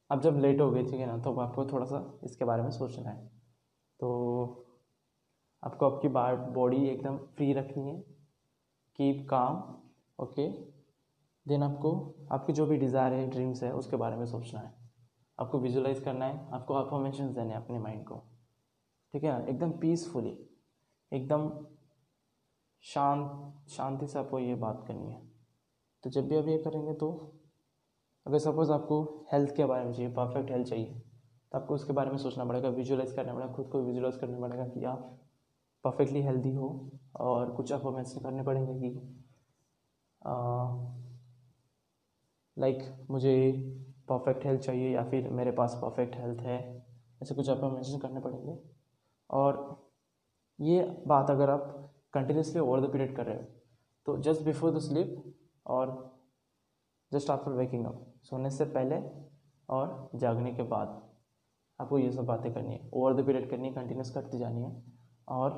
अब 0.10 0.22
जब 0.22 0.38
लेट 0.40 0.62
हो 0.62 0.70
गए 0.72 0.84
ठीक 0.84 1.00
है 1.00 1.06
ना 1.06 1.18
तो 1.18 1.34
आपको 1.40 1.66
थोड़ा 1.66 1.86
सा 1.86 2.00
इसके 2.24 2.46
बारे 2.46 2.64
में 2.64 2.70
सोचना 2.72 3.10
है। 3.10 3.28
तो 4.00 4.08
आपको 5.64 5.86
आपकी 5.86 6.08
बॉडी 6.08 6.86
एकदम 6.88 7.18
फ्री 7.28 7.52
रखनी 7.54 7.88
है। 7.88 8.00
कीप 9.00 9.26
काम 9.30 9.64
ओके 10.20 10.48
देन 11.46 11.64
आपको, 11.64 11.92
आपकी 12.32 12.54
जो 12.54 12.66
भी 12.66 12.78
डिज़ायर 12.78 13.14
है 13.14 13.30
ड्रीम्स 13.30 13.64
है, 13.64 13.72
उसके 13.74 13.98
बारे 13.98 14.16
में 14.16 14.26
सोचना 14.28 14.60
है। 14.60 14.74
आपको 15.40 15.60
विजुलाइज 15.60 16.00
करना 16.00 16.26
है, 16.26 16.50
आपको 16.50 16.74
अफॉर्मेशन 16.76 17.34
देने 17.34 17.54
अपने 17.56 17.80
माइंड 17.80 18.04
को। 18.06 18.16
ठीक 19.14 19.24
है? 19.24 19.46
एकदम 19.48 19.72
पीसफुली 19.80 20.38
एकदम 21.12 21.50
शांत, 22.84 23.70
शांति 23.70 24.08
से 24.08 24.20
आपको 24.20 24.40
ये 24.40 24.56
बात 24.58 24.84
करनी 24.88 25.12
है। 25.12 25.22
तो 26.04 26.10
जब 26.10 26.28
भी 26.28 26.38
आप 26.38 26.48
ये 26.48 26.58
करेंगे 26.60 26.94
तो 26.94 27.10
अगर 28.26 28.38
सपोज़ 28.40 28.72
आपको 28.72 29.04
हेल्थ 29.34 29.56
के 29.56 29.66
बारे 29.66 29.86
में 29.86 29.92
चाहिए 29.94 30.12
परफेक्ट 30.14 30.52
हेल्थ 30.52 30.68
चाहिए 30.68 30.94
तो 31.52 31.58
आपको 31.58 31.76
उसके 31.76 31.94
बारे 31.94 32.12
में 32.12 32.18
सोचना 32.18 32.46
पड़ेगा 32.46 32.70
विजुलाइज 32.70 33.12
करना 33.14 33.34
पड़ेगा, 33.34 33.54
खुद 33.54 33.68
को 33.68 33.82
विजुलाइज 33.82 34.18
करना 34.18 34.40
पड़ेगा 34.40 34.68
कि 34.68 34.84
आप 34.86 35.21
परफेक्टली 35.84 36.22
हेल्दी 36.22 36.52
हो 36.52 36.68
और 37.20 37.52
कुछ 37.52 37.72
अफॉर्मेंस 37.72 38.16
करने 38.24 38.44
पड़ेंगे 38.44 38.74
कि 38.74 38.90
लाइक 42.58 42.78
like, 42.78 43.10
मुझे 43.10 43.52
परफेक्ट 44.10 44.46
हेल्थ 44.46 44.62
चाहिए 44.62 44.90
या 44.90 45.04
फिर 45.10 45.30
मेरे 45.30 45.52
पास 45.52 45.80
परफेक्ट 45.82 46.16
हेल्थ 46.16 46.42
है 46.42 46.60
ऐसे 47.22 47.36
कुछ 47.36 47.50
आपको 47.50 47.66
अफॉर्मेंस 47.68 48.02
करने 48.02 48.20
पड़ेंगे। 48.20 48.58
और 49.30 49.60
ये 50.60 50.84
बात 51.08 51.30
अगर 51.30 51.50
आप 51.50 51.94
कंटिन्यूसली 52.14 52.60
ओवर 52.60 52.82
द 52.82 52.92
पीरियड 52.92 53.16
कर 53.16 53.26
रहे 53.26 53.36
हो 53.36 53.44
तो 54.08 54.18
जस्ट 54.22 54.42
बिफोर 54.42 54.72
द 54.72 54.80
स्लीप 54.80 55.34
और 55.66 55.94
जस्ट 57.12 57.30
आफ्टर 57.30 57.52
वेकिंग 57.52 57.86
अप 57.86 58.06
सोने 58.24 58.50
से 58.50 58.66
पहले 58.66 59.02
और 59.70 60.10
जागने 60.16 60.52
के 60.54 60.64
बाद 60.64 61.02
आपको 61.80 61.98
ये 62.00 62.12
सब 62.12 62.26
बातें 62.26 62.54
करनी 62.54 62.74
है। 62.74 62.90
ओवर 62.94 63.14
द 63.14 63.26
पीरियड 63.26 63.50
करनी 63.50 63.68
है 63.68 63.74
कंटिन्यूस 63.74 64.10
करती 64.10 64.38
जानी 64.38 64.64
है। 64.64 64.72
और 65.32 65.52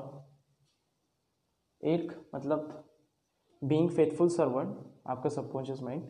एक 1.82 2.12
मतलब 2.34 2.84
बींग 3.62 3.90
फेथफुल 3.90 4.28
सर्वेंट 4.28 4.76
आपका 5.06 5.30
सबकॉन्शियस 5.30 5.82
माइंड 5.82 6.02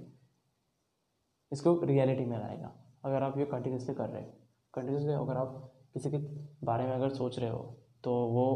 इसको 1.52 1.80
रियलिटी 1.82 2.24
में 2.24 2.38
लाएगा। 2.38 2.72
अगर 3.04 3.22
आप 3.22 3.38
ये 3.38 3.44
कंटिन्यूसली 3.46 3.94
कर 3.94 4.08
रहे 4.08 4.22
हो 4.22 4.30
कंटिन्यूसली 4.74 5.12
अगर 5.12 5.36
आप 5.36 5.72
किसी 5.94 6.10
के 6.10 6.18
बारे 6.66 6.84
में 6.84 6.92
अगर 6.92 7.08
सोच 7.08 7.38
रहे 7.38 7.50
हो 7.50 7.62
तो 8.04 8.12
वो 8.28 8.46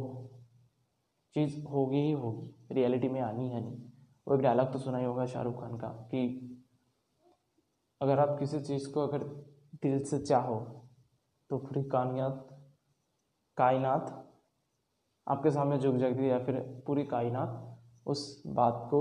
चीज़ 1.36 1.60
होगी 1.66 2.00
ही 2.00 2.12
होगी 2.12 2.74
रियलिटी 2.74 3.08
में 3.08 3.20
आनी 3.20 3.48
है 3.50 3.60
नहीं। 3.60 3.82
वो 4.26 4.34
एक 4.34 4.40
डायलॉग 4.40 4.72
तो 4.72 4.78
सुना 4.78 4.98
ही 4.98 5.04
होगा 5.04 5.26
शाहरुख 5.26 5.60
खान 5.60 5.76
का 5.78 5.88
कि 6.10 6.22
अगर 8.00 8.18
आप 8.18 8.38
किसी 8.38 8.60
चीज़ 8.60 8.92
को 8.92 9.06
अगर 9.06 9.24
दिल 9.82 10.02
से 10.04 10.18
चाहो 10.18 10.58
तो 11.50 11.58
पूरी 11.58 11.82
कामयाब 11.88 12.46
कायनात 13.56 14.27
आपके 15.28 15.50
सामने 15.50 15.78
झुक 15.78 15.96
जाती 15.96 16.18
है 16.18 16.28
या 16.28 16.38
फिर 16.44 16.60
पूरी 16.86 17.04
कायनात 17.06 18.06
उस 18.06 18.42
बात 18.48 18.86
को 18.90 19.00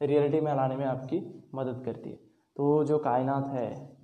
रियलिटी 0.00 0.40
में 0.40 0.54
लाने 0.54 0.76
में 0.76 0.84
आपकी 0.86 1.18
मदद 1.54 1.82
करती 1.84 2.10
है। 2.10 2.16
तो 2.56 2.84
जो 2.84 2.98
कायनात 3.00 3.48
है, 3.48 3.98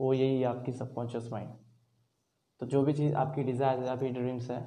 वो 0.00 0.12
यही 0.14 0.42
आपकी 0.44 0.72
सबकॉन्शियस 0.72 1.30
माइंड 1.32 1.50
तो 2.60 2.66
जो 2.66 2.82
भी 2.82 2.92
चीज़ 2.92 3.14
आपकी 3.16 3.42
डिज़ायर 3.44 3.78
है, 3.78 3.88
आपकी 3.88 4.08
ड्रीम्स 4.10 4.50
है 4.50 4.60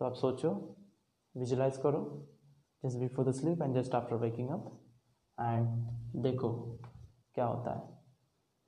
तो 0.00 0.04
आप 0.04 0.14
सोचो 0.14 0.50
विजुलाइज 1.34 1.76
करो 1.76 2.00
just 2.82 2.98
before 2.98 3.24
the 3.24 3.32
sleep 3.32 3.62
and 3.62 3.74
just 3.74 3.94
after 3.94 4.16
waking 4.16 4.48
up 4.50 4.70
and 5.38 6.22
देखो 6.22 6.50
क्या 7.34 7.44
होता 7.44 7.74
है। 7.74 7.82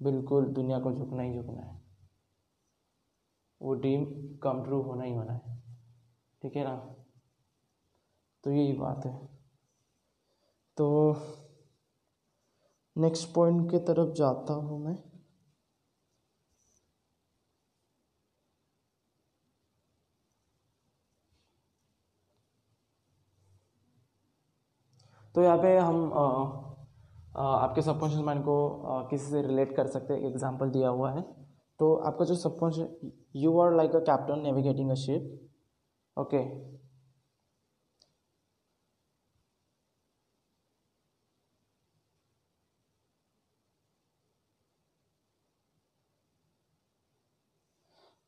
बिल्कुल 0.01 0.47
दुनिया 0.53 0.79
को 0.81 0.93
झुकना 0.93 1.23
ही 1.23 1.35
झुकना 1.35 1.61
है। 1.61 1.80
वो 3.63 3.75
ड्रीम 3.75 4.05
कम 4.39 4.65
ट्रू 4.65 4.83
होना 4.83 5.05
ही 5.05 5.13
होना 5.13 5.33
है। 5.33 5.63
ठीक 6.43 6.57
है 6.57 6.65
ना? 6.65 6.95
तो 8.45 8.51
यही 8.51 8.73
बात 8.73 9.07
है। 9.07 9.29
तो 10.77 11.17
नेक्स्ट 12.97 13.35
पॉइंट 13.35 13.71
की 13.71 13.79
तरफ़ 13.79 14.15
जाता 14.15 14.53
हूँ 14.53 14.85
मैं। 14.85 14.97
तो 25.35 25.43
यहाँ 25.43 25.59
पे 25.59 25.79
हम 25.79 26.13
आ, 26.13 26.23
आ, 27.37 27.57
आपके 27.57 27.83
सबकॉन्शियस 27.83 28.25
माइंड 28.25 28.45
को 28.45 28.83
आ, 28.83 29.09
किसी 29.09 29.31
से 29.31 29.43
रिलेट 29.43 29.77
कर 29.77 29.87
सकते 29.87 30.15
हैं? 30.15 30.21
एग्जांपल 30.21 30.71
दिया 30.71 30.89
हुआ 30.89 31.13
है। 31.13 31.23
तो 31.79 31.95
आपका 31.97 32.25
जो 32.25 32.35
subconscious 32.35 32.89
you 33.35 33.61
are 33.61 33.77
like 33.77 33.95
a 33.95 34.01
captain 34.01 34.43
navigating 34.43 34.91
a 34.91 34.97
ship. 34.97 35.23
Okay. 36.19 36.45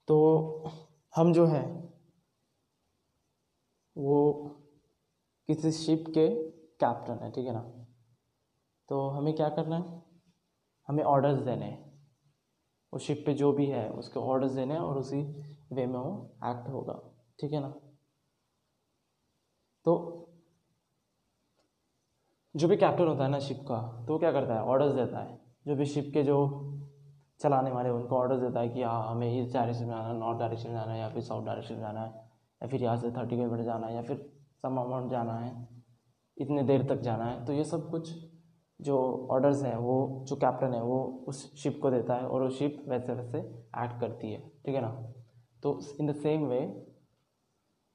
तो 0.08 0.70
हम 1.16 1.32
जो 1.32 1.46
है, 1.46 1.92
वो 3.96 4.42
किसी 5.46 5.72
शिप 5.72 6.04
के 6.08 6.28
कैप्टन 6.52 7.24
है, 7.24 7.30
ठीक 7.32 7.46
है 7.46 7.52
ना? 7.52 7.86
तो 8.88 9.08
हमें 9.08 9.36
क्या 9.36 9.48
करना 9.48 9.76
है? 9.76 10.02
हमें 10.88 11.04
ऑर्डर्स 11.04 11.38
देने 11.38 11.64
हैं। 11.64 11.91
उस 12.92 13.06
शिप 13.06 13.22
पे 13.26 13.34
जो 13.34 13.52
भी 13.52 13.66
है, 13.66 13.88
उसके 13.90 14.20
ऑर्डर्स 14.20 14.52
देने 14.52 14.74
हैं 14.74 14.80
और 14.80 14.98
उसी 14.98 15.22
वे 15.72 15.86
में 15.86 15.98
वो 15.98 16.30
एक्ट 16.44 16.68
होगा। 16.68 17.00
ठीक 17.40 17.52
है 17.52 17.60
ना? 17.60 17.68
तो 19.86 19.94
जो 22.54 22.68
भी 22.68 22.76
कैप्टन 22.76 23.06
होता 23.06 23.24
है 23.24 23.30
ना 23.30 23.38
शिप 23.38 23.64
का 23.68 24.04
तो 24.08 24.18
क्या 24.18 24.32
करता 24.32 24.54
है? 24.54 24.62
ऑर्डर्स 24.62 24.92
देता 24.92 25.18
है। 25.18 25.38
जो 25.66 25.74
भी 25.76 25.84
शिप 25.86 26.10
के 26.14 26.22
जो 26.22 26.36
चलाने 27.40 27.70
वाले, 27.70 27.90
उनको 27.90 28.16
ऑर्डर्स 28.16 28.40
देता 28.40 28.60
है 28.60 28.68
कि 28.68 28.82
हाँ 28.82 29.10
हमें 29.10 29.42
इस 29.42 29.52
डायरेक्शन 29.52 29.84
में 29.84 29.90
जाना 29.90 30.08
है 30.08 30.16
नॉर्थ 30.18 30.38
डायरेक्शन 30.38 30.68
में 30.68 30.76
जाना 30.76 30.92
है 30.92 30.98
या 31.00 31.08
फिर 31.08 31.22
साउथ 31.22 31.44
डायरेक्शन 31.46 31.74
में 31.74 31.80
जाना 31.80 32.00
है 32.00 32.08
या 32.62 32.68
फिर 32.68 32.82
यहाँ 32.82 32.96
से 32.96 33.10
थर्टी 33.10 33.36
किलोमीटर 33.36 33.64
जाना 33.64 33.86
है 33.86 33.94
या 33.94 34.02
फिर 34.02 34.16
सम 34.62 34.76
अमाउंट 34.76 35.10
जाना 35.10 35.34
है, 35.34 35.68
इतने 36.36 36.62
देर 36.62 36.86
तक 36.88 37.00
जाना 37.00 37.24
है। 37.24 37.44
तो 37.46 37.52
ये 37.52 37.64
सब 37.64 37.90
कुछ 37.90 38.10
जो 38.80 39.28
ऑर्डर्स 39.30 39.62
हैं, 39.62 39.76
वो, 39.76 40.24
जो 40.28 40.36
कैप्टन 40.36 40.74
है, 40.74 40.82
वो 40.82 41.24
उस 41.28 41.54
शिप 41.54 41.78
को 41.82 41.90
देता 41.90 42.14
है 42.14 42.26
और 42.26 42.42
वो 42.42 42.50
शिप 42.50 42.84
वैसे 42.88 43.12
वैसे 43.12 43.38
एक्ट 43.78 44.00
करती 44.00 44.32
है, 44.32 44.48
ठीक 44.48 44.74
है 44.74 44.80
ना? 44.80 45.12
तो 45.62 45.80
इन 46.00 46.12
द 46.12 46.14
सेम 46.14 46.46
वे 46.46 46.86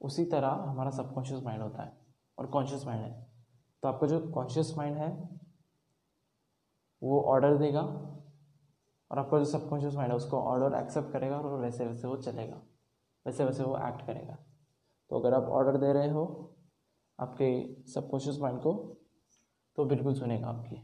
उसी 0.02 0.26
तरह 0.26 0.48
हमारा 0.48 0.90
सबकॉन्शियस 0.90 1.44
माइंड 1.44 1.62
होता 1.64 1.84
है 1.84 1.98
और 2.38 2.48
कॉन्शियस 2.48 2.86
माइंड 2.86 3.04
है। 3.04 3.28
तो 3.84 3.88
आपका 3.88 4.08
जो 4.08 4.20
कॉन्शियस 4.20 4.74
माइंड 4.78 4.98
है, 4.98 5.30
वो 7.04 7.22
ऑर्डर 7.22 7.58
देगा 7.58 7.82
और 9.12 9.20
आपका 9.20 9.38
जो 9.38 9.46
सबकॉन्शियस 9.46 9.96
माइंड 9.96 10.12
है, 10.12 10.18
उसको 10.18 10.38
ऑर्डर 10.38 10.78
एक्सेप्ट 10.78 11.12
करेगा 11.12 11.38
और 11.40 11.60
वैसे 11.60 11.86
वैसे 11.86 12.08
वो 12.08 12.16
चलेगा, 12.18 12.62
वैसे 13.26 13.46
वैसे 13.46 13.64
वो 13.64 13.78
एक्ट 13.78 14.06
करेगा। 14.06 14.38
तो 15.10 15.20
अगर 15.20 15.34
आप 15.34 15.44
ऑर्डर 15.44 15.78
दे 15.78 15.94
रहे 15.94 16.10
हो, 16.10 16.56
आपके 17.20 17.76
सबकॉन्शियस 17.84 18.40
माइंड 18.40 18.60
को 18.60 18.98
तो 19.78 19.86
बिल्कुल 19.86 20.14
सुनेगा 20.14 20.48
आपकी। 20.48 20.82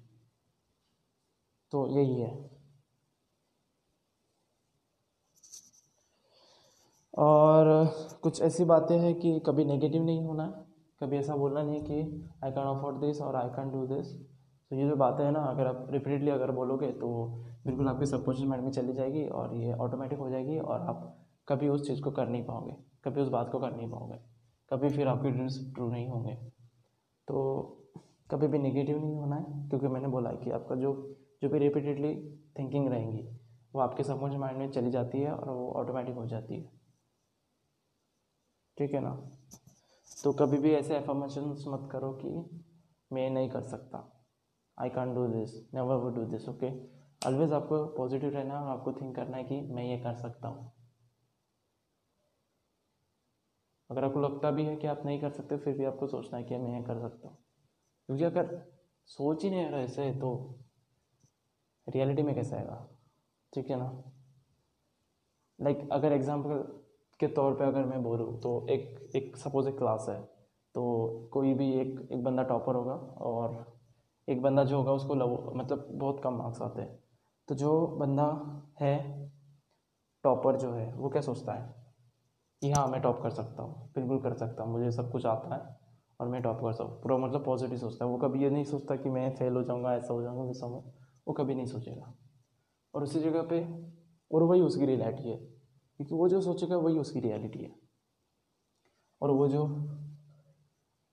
तो 1.74 1.88
यही 1.90 2.20
है। 2.20 2.32
और 7.14 7.66
कुछ 8.24 8.42
ऐसी 8.42 8.66
बातें 8.66 8.98
हैं 9.00 9.14
कि 9.16 9.40
कभी 9.46 9.66
नेगेटिव 9.66 10.04
नहीं 10.04 10.24
होना 10.26 10.46
कभी 11.02 11.18
ऐसा 11.18 11.36
बोलना 11.36 11.62
नहीं 11.64 11.82
कि 11.82 12.02
आई 12.44 12.52
कैन 12.52 12.68
अफोर्ड 12.68 12.98
दिस 12.98 13.22
और 13.22 13.36
आई 13.36 13.50
कैन 13.50 13.70
डू 13.72 13.86
दिस 13.88 14.14
तो 14.72 14.76
ये 14.76 14.88
जो 14.90 14.96
बातें 14.96 15.24
हैं 15.24 15.32
ना, 15.32 15.40
अगर 15.42 15.68
आप 15.68 15.88
रिपीटली 15.92 16.32
अगर 16.32 16.52
बोलोगे 16.52 16.92
तो 16.94 17.10
बिल्कुल 17.66 17.88
आपके 17.88 18.06
सबकॉन्शियस 18.06 18.50
माइंड 18.50 18.64
में 18.66 18.72
चली 18.72 18.94
जाएगी 18.94 19.26
और 19.30 19.56
ये 19.56 19.74
ऑटोमेटिक 19.76 20.20
हो 20.20 20.30
जाएगी 20.30 20.58
और 20.60 20.82
आप 20.82 21.02
कभी 21.48 21.70
उस 21.70 21.88
चीज़ 21.88 22.02
को 22.02 22.12
कर 22.12 22.28
नहीं 22.28 22.44
पाओगे, 22.46 22.76
कभी 23.06 23.22
उस 23.22 23.30
बात 23.30 23.50
को 23.52 23.60
कर 23.60 23.76
नहीं 23.76 23.90
पाओगे, 23.92 24.20
कभी 24.72 24.90
फिर 24.90 25.08
आपके 25.08 25.32
ड्रीम्स 25.32 25.60
ट्रू 25.76 25.90
नहीं 25.90 26.08
होंगे। 26.08 26.36
तो 27.28 27.80
कभी 28.34 28.48
भी 28.48 28.60
नेगेटिव 28.60 29.00
नहीं 29.00 29.16
होना 29.16 29.36
है, 29.36 29.70
क्योंकि 29.70 29.88
मैंने 29.88 30.08
बोला 30.08 30.30
है 30.30 30.38
कि 30.38 30.52
आपका 30.52 30.76
जो 30.76 30.94
जो 31.42 31.50
भी 31.50 31.60
रिपीटेडली 31.60 32.14
थिंकिंग 32.60 32.88
रहेंगी, 32.88 33.24
वो 33.74 33.82
आपके 33.82 34.04
सबकॉन्शियस 34.04 34.40
माइंड 34.40 34.58
में 34.60 34.72
चली 34.72 34.92
जाती 34.92 35.20
है 35.20 35.32
और 35.32 35.50
वो 35.50 35.72
ऑटोमेटिक 35.72 36.16
हो 36.16 36.26
जाती 36.26 36.56
है। 36.56 36.72
ठीक 38.78 38.94
है 38.94 39.00
ना? 39.00 39.12
तो 40.24 40.32
कभी 40.34 40.58
भी 40.58 40.74
ऐसे 40.74 40.96
एफर्मेशन 40.98 41.56
मत 41.68 41.88
करो 41.92 42.12
कि 42.14 42.30
मैं 43.12 43.30
नहीं 43.30 43.50
कर 43.50 43.62
सकता। 43.64 44.10
I 44.78 44.90
can 44.90 45.14
do 45.16 45.28
this 45.28 45.56
never 45.74 45.96
would 45.96 46.16
do 46.16 46.24
this 46.26 46.48
okay 46.50 46.70
always 47.28 47.54
आपको 47.54 47.86
पॉजिटिव 47.98 48.30
रहना 48.30 48.54
है 48.54 48.66
और 48.66 48.70
आपको 48.70 48.92
थिंक 48.92 49.16
करना 49.16 49.38
है 49.38 49.44
कि 49.44 49.62
मैं 49.72 49.84
ये 49.84 49.98
कर 49.98 50.16
सकता 50.16 50.48
हूँ। 50.48 50.72
अगर 53.90 54.04
आपको 54.04 54.20
लगता 54.20 54.52
भी 54.52 54.66
है 54.66 54.76
कि 54.76 54.88
आप 54.88 55.06
नहीं 55.06 55.20
कर 55.22 55.30
सकते, 55.30 55.58
फिर 55.58 55.78
भी 55.78 55.86
आपको 55.86 56.08
सोचना 56.08 56.38
है 56.38 56.44
कि 56.44 56.58
मैं 56.58 56.78
ये 56.78 56.84
कर 56.84 57.00
सकता 57.00 57.28
हूँ। 57.28 57.38
क्योंकि 58.10 58.24
अगर 58.24 58.62
सोच 59.10 59.44
ही 59.44 59.50
नहीं 59.50 59.66
रहा 59.66 59.82
ऐसे 59.82 60.12
तो 60.12 60.34
रियलिटी 61.88 62.24
में 62.24 62.34
कैसे 62.36 62.56
आएगा? 62.56 62.88
ठीक 63.54 63.70
है 63.70 63.78
ना? 63.78 63.92
लाइक 65.60 65.78
like, 65.78 65.92
अगर 65.92 66.12
एग्ज़ाम्पल 66.12 66.64
के 67.20 67.28
तौर 67.28 67.54
पे 67.54 67.66
अगर 67.66 67.86
मैं 67.86 68.02
बोलूँ 68.04 68.40
तो 68.42 68.68
एक 68.70 69.12
एक 69.16 69.36
सपोज़ 69.38 69.68
एक 69.70 69.78
क्लास 69.78 70.06
है 70.10 70.20
तो 70.76 71.30
कोई 71.34 71.54
भी 71.54 71.72
एक 71.74 72.10
एक 72.12 72.24
बंदा 72.24 72.44
टॉपर 72.44 72.76
होगा 72.76 72.94
और 73.26 73.66
एक 74.28 74.42
बंदा 74.42 74.64
जो 74.64 74.78
होगा 74.78 74.92
उसको 74.92 75.16
लव 75.16 75.52
मतलब 75.56 75.88
बहुत 75.92 76.22
कम 76.24 76.34
मार्क्स 76.34 76.62
आते 76.62 76.82
हैं। 76.82 77.00
तो 77.48 77.56
जो 77.56 77.88
बंदा 77.98 78.26
है 78.82 78.96
टॉपर 80.24 80.56
जो 80.56 80.72
है 80.74 80.94
वो 80.94 81.10
क्या 81.10 81.22
सोचता 81.22 81.54
है? 81.54 81.74
कि 82.62 82.72
हाँ 82.72 82.88
मैं 82.88 83.02
टॉप 83.02 83.22
कर 83.24 83.30
सकता 83.30 83.64
हूँ 83.64 83.92
बिल्कुल 83.96 84.20
कर 84.20 84.34
सकता 84.34 84.64
हूँ 84.64 84.72
मुझे 84.72 84.92
सब 84.92 85.12
कुछ 85.12 85.26
आता 85.26 85.56
है। 85.56 85.83
और 86.20 86.28
मैं 86.28 86.42
टॉप 86.42 86.58
कर 86.58 86.74
सकूँ 86.74 87.02
पूरा 87.02 87.18
मतलब 87.18 87.46
पॉजिटिव 87.46 87.78
सोचता 87.78 88.06
है। 88.06 88.12
वो 88.12 88.18
कभी 88.18 88.44
ये 88.44 88.50
नहीं 88.50 88.64
सोचता 88.64 88.96
कि 88.96 89.10
मैं 89.10 89.36
फेल 89.36 89.54
हो 89.54 89.64
जाऊँगा, 89.64 89.96
ऐसा 89.96 90.14
हो 90.14 90.22
जाऊँगा, 90.22 90.44
वैसा 90.44 90.66
हो 90.66 90.94
वो 91.28 91.34
कभी 91.34 91.56
नहीं 91.56 91.66
सोचेगा। 91.66 92.14
और 92.96 93.04
उसी 93.04 93.20
जगह 93.20 93.42
पे, 93.42 93.84
और 94.32 94.44
वही 94.44 94.62
उसकी 94.62 94.86
रियलिटी 94.86 95.30
है। 95.30 95.38
क्योंकि 95.98 96.16
वो 96.16 96.30
जो 96.30 96.42
सोचेगा, 96.42 96.78
वही 96.78 96.98
उसकी 96.98 97.20
रियलिटी 97.20 97.60
है। 97.60 97.76
और 99.22 99.32
वो 99.32 99.48
जो 99.48 99.68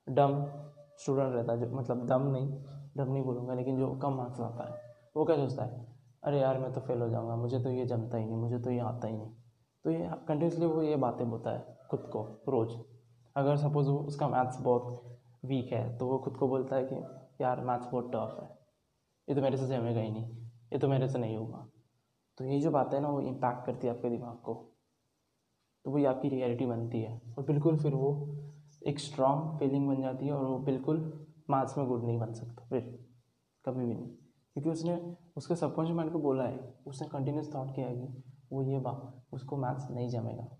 डम 0.08 0.44
स्टूडेंट 0.98 1.34
रहता 1.34 1.52
है 1.52 1.74
मतलब 1.74 2.06
दम 2.06 2.22
नहीं 2.22 2.64
डम 2.96 3.12
नहीं 3.12 3.22
बोलूँगा, 3.22 3.54
लेकिन 3.54 3.78
जो 3.78 3.94
कम 3.94 4.14
मार्क्स 4.14 4.40
लाता 4.40 4.72
है, 4.72 4.96
वो 5.16 5.24
क्या 5.24 5.36
सोचता 5.36 5.64
है? 5.64 5.86
अरे 6.24 6.40
यार, 6.40 6.58
मैं 6.58 6.72
तो 6.72 6.80
फेल 6.80 7.00
हो 7.00 7.08
जाऊँगा। 7.08 7.36
मुझे 7.36 7.60
तो 7.60 7.70
ये 7.70 7.86
जमता 7.86 8.18
ही 8.18 8.24
नहीं, 8.24 8.36
मुझे 8.36 8.58
तो 8.58 8.70
ये 8.70 8.78
आता 8.78 9.08
ही 9.08 9.16
नहीं। 9.16 9.32
तो 9.84 9.90
ये 9.90 10.10
कंटिन्यूसली 10.12 10.66
वो 10.66 10.82
ये 10.82 10.96
बातें 10.96 11.30
बोलता 11.30 11.50
है, 11.50 11.78
खुद 11.90 12.00
को, 12.00 12.42
रोज़। 12.48 12.99
अगर 13.36 13.56
सपोज़ 13.56 13.88
वो 13.88 13.98
उसका 13.98 14.28
मैथ्स 14.28 14.60
बहुत 14.60 15.18
वीक 15.44 15.72
है 15.72 15.98
तो 15.98 16.06
वो 16.06 16.18
खुद 16.18 16.36
को 16.36 16.48
बोलता 16.48 16.76
है 16.76 16.84
कि, 16.84 16.94
यार 17.44 17.60
मैथ्स 17.60 17.86
बहुत 17.86 18.10
टफ 18.14 18.38
है। 18.42 18.58
ये 19.28 19.34
तो 19.34 19.42
मेरे 19.42 19.56
से 19.56 19.66
जमेगा 19.66 20.00
ही 20.00 20.10
नहीं। 20.10 20.24
ये 20.46 20.78
तो 20.78 20.88
मेरे 20.88 21.08
से 21.08 21.18
नहीं 21.18 21.36
होगा। 21.36 21.66
तो 22.38 22.44
ये 22.44 22.60
जो 22.60 22.70
बात 22.70 22.94
है 22.94 23.00
ना, 23.00 23.08
वो 23.08 23.20
इम्पैक्ट 23.20 23.66
करती 23.66 23.86
है 23.86 23.96
आपके 23.96 24.10
दिमाग 24.10 24.36
को। 24.36 24.72
तो 25.84 25.90
वही 25.90 26.04
आपकी 26.04 26.28
रियलिटी 26.28 26.66
बनती 26.66 27.02
है। 27.02 27.22
और 27.38 27.44
बिल्कुल 27.44 27.76
फिर 27.78 27.94
वो 27.94 28.36
एक 28.86 28.98
स्ट्रॉन्ग 28.98 29.58
फीलिंग 29.58 29.88
बन 29.88 30.02
जाती 30.02 30.26
है 30.26 30.32
और 30.32 30.44
वो 30.44 30.58
बिल्कुल 30.58 31.26
मैथ्स 31.50 31.78
में 31.78 31.86
गुड 31.86 32.04
नहीं 32.04 32.18
बन 32.18 32.32
सकता, 32.32 32.64
फिर 32.64 33.06
कभी 33.64 33.86
भी 33.86 33.94
नहीं। 33.94 34.08
क्योंकि 34.52 34.70
उसने, 34.70 35.16
उसके 35.36 35.56
सबकॉन्शियस 35.56 35.96
माइंड 35.96 36.12
को 36.12 36.18
बोला 36.18 36.44
है, 36.44 36.74
उसने 36.86 37.08
कंटिन्यूस 37.08 37.54
थॉट 37.54 37.74
किया 37.74 37.86
है 37.86 37.96
कि 37.96 38.22
वो 38.52 38.62
ये 38.62 38.78
बात 38.78 39.22
उसको 39.32 39.56
मैथ्स 39.56 39.90
नहीं 39.90 40.08
जमेगा। 40.08 40.56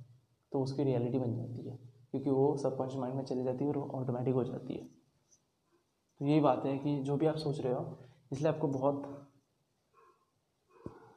तो 0.53 0.63
उसकी 0.63 0.85
रियलिटी 0.85 1.19
बन 1.19 1.37
जाती 1.37 1.69
है। 1.69 1.90
क्योंकि 2.11 2.31
वो 2.31 2.57
सबकॉन्शियस 2.57 3.01
माइंड 3.01 3.17
में 3.17 3.25
चली 3.25 3.45
जाती 3.45 3.65
है 3.65 3.71
और 3.71 3.79
वो 3.79 3.89
ऑटोमेटिक 3.95 4.35
हो 4.35 4.45
जाती 4.45 4.75
है। 4.75 4.85
तो 6.21 6.27
यही 6.27 6.41
बात 6.41 6.65
है 6.67 6.79
कि 6.79 7.03
जो 7.03 7.17
भी 7.17 7.27
आप 7.27 7.37
सोच 7.37 7.61
रहे 7.61 7.75
हो, 7.75 7.99
इसलिए 8.33 8.53
आपको 8.53 8.69
बहुत 8.69 9.27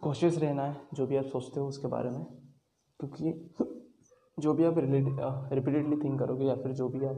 कोशिश 0.01 0.37
रहना 0.37 0.63
है 0.63 0.87
जो 0.93 1.07
भी 1.07 1.17
आप 1.17 1.25
सोचते 1.25 1.59
हो 1.59 1.67
उसके 1.67 1.87
बारे 1.87 2.09
में। 2.09 2.25
क्योंकि 2.99 3.55
जो 4.39 4.53
भी 4.53 4.63
आप 4.63 4.75
रिपीटेडली 4.77 5.97
थिंक 5.97 6.19
करोगे 6.19 6.45
या 6.45 6.55
फिर 6.55 6.71
जो 6.71 6.89
भी 6.89 7.05
आप 7.05 7.15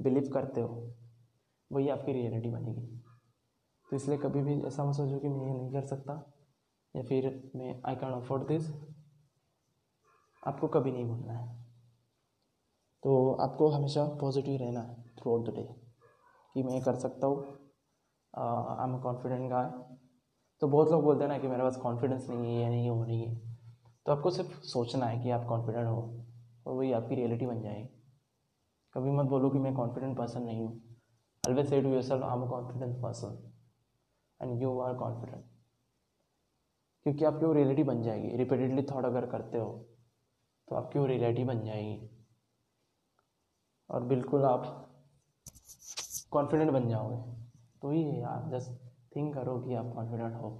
बिलीव 0.00 0.30
करते 0.34 0.60
हो, 0.60 0.94
वही 1.72 1.88
आपकी 1.88 2.12
रियलिटी 2.12 2.50
बनेगी। 2.50 2.86
तो 3.90 3.96
इसलिए 3.96 4.18
कभी 4.18 4.42
भी 4.42 4.60
ऐसा 4.62 4.84
मत 4.84 4.94
सोचो 4.94 5.18
कि 5.18 5.28
मैं 5.28 5.46
ये 5.46 5.54
नहीं 5.54 5.72
कर 5.72 5.82
सकता 5.82 6.32
या 6.96 7.02
फिर 7.02 7.50
मैं 7.56 7.82
आई 7.86 7.94
कैन 7.94 8.12
अफोर्ड 8.12 8.46
दिस 8.48 8.70
आपको 10.46 10.68
कभी 10.68 10.92
नहीं 10.92 11.04
भूलना 11.04 11.32
है। 11.32 11.61
तो 13.02 13.32
आपको 13.42 13.68
हमेशा 13.70 14.04
पॉजिटिव 14.20 14.56
रहना 14.60 14.80
है 14.80 14.94
थ्रू 15.18 15.32
आउट 15.32 15.48
द 15.48 15.54
डे 15.54 15.62
कि 16.54 16.62
मैं 16.62 16.74
ये 16.74 16.80
कर 16.80 16.94
सकता 16.96 17.26
हूँ। 17.26 17.42
आई 18.34 18.84
एम 18.84 18.98
कॉन्फिडेंट 19.02 19.50
गाय 19.50 19.70
तो 20.62 20.68
बहुत 20.68 20.90
लोग 20.90 21.02
बोलते 21.04 21.24
हैं 21.24 21.30
ना 21.30 21.38
कि 21.38 21.48
मेरे 21.48 21.62
पास 21.62 21.76
कॉन्फिडेंस 21.78 22.28
नहीं 22.30 22.54
है, 22.54 22.62
या 22.62 22.68
नहीं 22.68 22.88
हो 22.90 23.04
नहीं 23.04 23.26
है। 23.26 23.34
तो 24.06 24.12
आपको 24.12 24.30
सिर्फ़ 24.30 24.60
सोचना 24.66 25.06
है 25.06 25.18
कि 25.22 25.30
आप 25.30 25.46
कॉन्फिडेंट 25.48 25.86
हो 25.86 26.00
और 26.66 26.74
वही 26.74 26.92
आपकी 26.92 27.14
रियलिटी 27.14 27.46
बन 27.46 27.62
जाएगी। 27.62 27.88
कभी 28.94 29.10
मत 29.10 29.26
बोलो 29.26 29.50
कि 29.50 29.58
मैं 29.58 29.74
कॉन्फिडेंट 29.74 30.16
पर्सन 30.18 30.42
नहीं 30.42 30.64
हूँ। 30.64 30.80
Always 31.44 31.68
say 31.70 31.80
to 31.82 31.88
yourself 32.02 32.22
I 32.24 32.36
am 32.36 32.46
confident 32.48 32.96
person 33.02 33.36
and 34.40 34.62
you 34.62 34.78
are 34.80 34.94
confident 34.96 35.44
क्योंकि 37.06 37.24
आपकी 37.24 37.46
वो 37.46 37.52
रियलिटी 37.52 37.82
बन 37.84 38.02
जाएगी। 38.02 38.36
रिपीटेडली 38.36 38.82
थॉट 38.90 39.04
अगर 39.04 39.26
करते 39.26 39.58
हो 39.58 39.70
तो 40.68 40.76
आपकी 40.76 40.98
वो 40.98 41.06
रियलिटी 41.06 41.44
बन 41.44 41.64
जाएगी। 41.64 42.08
और 43.90 44.02
बिल्कुल 44.04 44.44
आप 44.44 44.66
कॉन्फिडेंट 46.32 46.70
बन 46.70 46.88
जाओगे। 46.88 47.16
तो 47.82 47.90
ही 47.90 48.02
है 48.02 48.20
यार 48.20 48.48
जस्ट 48.50 48.70
थिंक 49.16 49.34
करो 49.34 49.58
कि 49.60 49.74
आप 49.74 49.92
कॉन्फिडेंट 49.94 50.34
हो। 50.34 50.50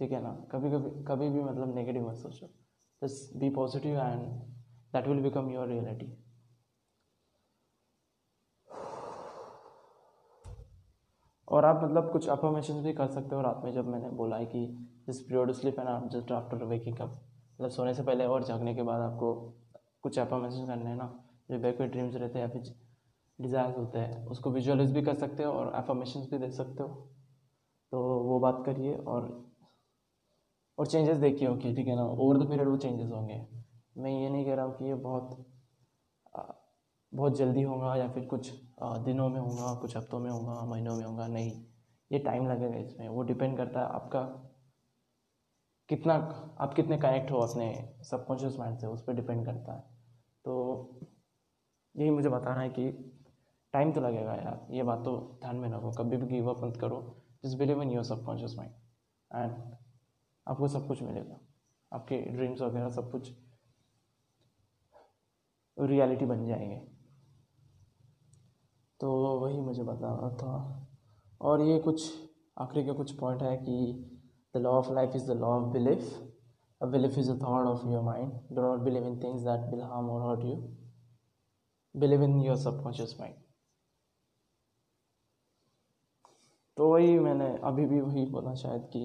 ठीक 0.00 0.12
है 0.12 0.22
ना? 0.22 0.32
कभी 0.52 0.70
कभी 0.70 0.90
कभी 1.04 1.28
भी 1.30 1.42
मतलब 1.42 1.74
नेगेटिव 1.74 2.08
मत 2.08 2.16
सोचो। 2.16 2.46
Just 3.02 3.36
be 3.36 3.50
positive 3.50 3.98
and 3.98 4.22
that 4.94 5.06
will 5.06 5.22
become 5.22 5.50
your 5.50 5.68
reality 5.68 6.12
और 11.48 11.64
आप 11.64 11.82
मतलब 11.84 12.10
कुछ 12.12 12.28
अफर्मेशन 12.28 12.82
भी 12.82 12.92
कर 12.92 13.06
सकते 13.08 13.34
हो 13.34 13.40
रात 13.42 13.60
में, 13.64 13.72
जब 13.72 13.88
मैंने 13.88 14.10
बोला 14.10 14.36
है 14.36 14.46
कि 14.46 14.66
जिस 15.06 15.20
पीरियड 15.20 15.50
स्लीप 15.52 15.78
एंड 15.78 15.88
आप 15.88 16.08
जस्ट 16.10 16.32
आफ्टर 16.32 16.64
वेकिंग 16.64 16.98
अप 16.98 17.10
मतलब 17.52 17.70
सोने 17.70 17.94
से 17.94 18.02
पहले 18.02 18.26
और 18.26 18.44
जागने 18.44 18.74
के 18.74 18.82
बाद 18.82 19.00
आपको 19.02 19.34
कुछ 20.02 20.18
एफर्मेशन 20.18 20.66
करने 20.66 20.90
हैं 20.90 20.96
ना 20.96 21.12
जो 21.52 21.58
बैकवर्ड 21.58 21.90
ड्रीम्स 21.92 22.14
रहते 22.16 22.38
हैं 22.38 22.46
या 22.46 22.52
फिर 22.52 22.74
डिज़ायर्स 23.38 23.76
होते 23.76 23.98
हैं, 23.98 24.24
उसको 24.26 24.50
विजुअलाइज 24.50 24.92
भी 24.92 25.02
कर 25.02 25.14
सकते 25.16 25.42
हो 25.42 25.52
और 25.52 25.72
एफर्मेशन 25.76 26.26
भी 26.30 26.38
दे 26.38 26.50
सकते 26.52 26.82
हो। 26.82 26.88
तो 27.92 28.02
वो 28.24 28.38
बात 28.40 28.62
करिए 28.66 28.94
और 28.96 29.30
और 30.78 30.86
चेंजेस 30.86 31.16
देखिए 31.18 31.48
ओके 31.48 31.74
ठीक 31.74 31.86
है 31.86 31.94
ना? 31.96 32.04
ओवर 32.04 32.38
द 32.38 32.48
पीरियड 32.48 32.68
वो 32.68 32.76
चेंजेस 32.76 33.10
होंगे। 33.10 33.34
मैं 33.96 34.10
ये 34.12 34.28
नहीं 34.28 34.44
कह 34.44 34.54
रहा 34.54 34.64
हूँ 34.64 34.76
कि 34.76 34.84
ये 34.84 34.94
बहुत 34.96 35.44
बहुत 37.12 37.36
जल्दी 37.38 37.62
होगा 37.62 37.94
या 37.96 38.08
फिर 38.08 38.24
कुछ 38.24 38.50
दिनों 38.82 39.28
में 39.28 39.40
होगा, 39.40 39.74
कुछ 39.80 39.96
हफ्तों 39.96 40.18
में 40.18 40.30
होगा, 40.30 40.64
महीनों 40.64 40.96
में 40.96 41.04
होगा, 41.04 41.26
नहीं। 41.26 41.50
ये 42.10 42.18
टाइम 42.18 42.48
लगेगा 42.48 42.78
इसमें। 42.78 43.08
वो 43.08 43.22
डिपेंड 43.22 43.56
करता 43.56 43.80
है 43.80 43.86
आपका 43.86 44.22
कितना, 45.90 46.14
आप 46.60 46.74
कितने 46.74 46.98
कनेक्ट 46.98 47.30
हो 47.30 47.38
अपने 47.38 47.66
सबकॉन्शियस 48.02 48.58
माइंड 48.58 48.78
से, 48.78 48.86
उस 48.86 49.02
पर 49.04 49.14
डिपेंड 49.14 49.44
करता 49.46 49.72
है। 49.72 49.80
तो 50.44 50.54
यही 51.96 52.10
मुझे 52.10 52.28
बताना 52.28 52.60
है 52.60 52.68
कि 52.68 52.90
टाइम 53.72 53.92
तो 53.92 54.00
लगेगा 54.00 54.34
यार। 54.34 54.66
ये 54.70 54.82
बात 54.82 54.98
तो 54.98 55.38
ध्यान 55.40 55.56
में 55.56 55.68
रखो। 55.68 55.90
कभी 55.90 56.16
भी 56.16 56.26
गिव 56.26 56.50
अप 56.50 56.64
मत 56.64 56.76
करो। 56.76 57.16
जिस 57.44 57.54
believe 57.54 57.82
in 57.82 57.90
your 57.90 58.04
subconscious 58.04 58.54
mind 58.56 58.72
and 59.34 59.76
आपको 60.48 60.68
सब 60.68 60.88
कुछ 60.88 61.02
मिलेगा। 61.02 61.40
आपके 61.92 62.18
ड्रीम्स 62.18 62.60
वगैरह 62.60 62.88
सब 62.88 63.10
कुछ 63.10 63.32
रियलिटी 65.80 66.26
बन 66.26 66.46
जाएँगे। 66.46 66.76
तो 69.00 69.38
वही 69.40 69.60
मुझे 69.60 69.82
बताना 69.82 70.30
था। 70.30 70.86
और 71.40 71.60
ये 71.60 71.78
कुछ 71.78 72.12
आखिरी 72.58 72.84
के 72.84 72.92
कुछ 72.92 73.18
पॉइंट 73.18 73.42
है 73.42 73.56
कि 73.56 74.08
the 74.54 74.58
law 74.58 74.70
of 74.70 74.92
life 74.92 75.16
is 75.16 75.32
the 75.32 75.36
law 75.36 75.48
of 75.48 75.72
belief 75.72 76.30
a 76.82 76.86
belief 76.86 77.18
is 77.18 77.30
a 77.30 77.34
thought 77.34 77.66
of 77.66 77.86
your 77.86 78.02
mind 78.02 78.32
do 78.52 78.62
not 78.62 78.80
believe 78.80 79.06
in 79.06 79.20
things 79.22 79.42
that 79.42 79.70
will 79.70 79.82
harm 79.82 80.10
और 80.10 80.30
hurt 80.30 80.44
you 80.44 80.81
believe 81.96 82.22
in 82.22 82.40
your 82.40 82.56
subconscious 82.56 83.16
mind 83.20 83.36
तो 86.76 86.88
वही 86.88 87.18
मैंने 87.18 87.58
अभी 87.64 87.86
भी 87.86 88.00
वही 88.00 88.26
बोला 88.26 88.54
शायद 88.54 88.82
कि 88.82 89.00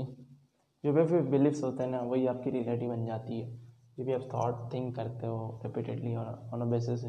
जो 0.83 0.93
भी 0.93 1.05
फिर 1.05 1.21
बिलीव्स 1.21 1.63
होते 1.63 1.83
हैं 1.83 1.89
ना, 1.89 1.99
वही 1.99 2.27
आपकी 2.27 2.49
रियलिटी 2.49 2.87
बन 2.87 3.05
जाती 3.05 3.39
है। 3.41 3.57
जो 3.97 4.05
भी 4.05 4.13
आप 4.13 4.29
थॉट 4.33 4.73
थिंक 4.73 4.95
करते 4.95 5.27
हो 5.27 5.61
repeatedly 5.65 6.15
on 6.15 6.61
a 6.61 6.65
basis 6.65 7.03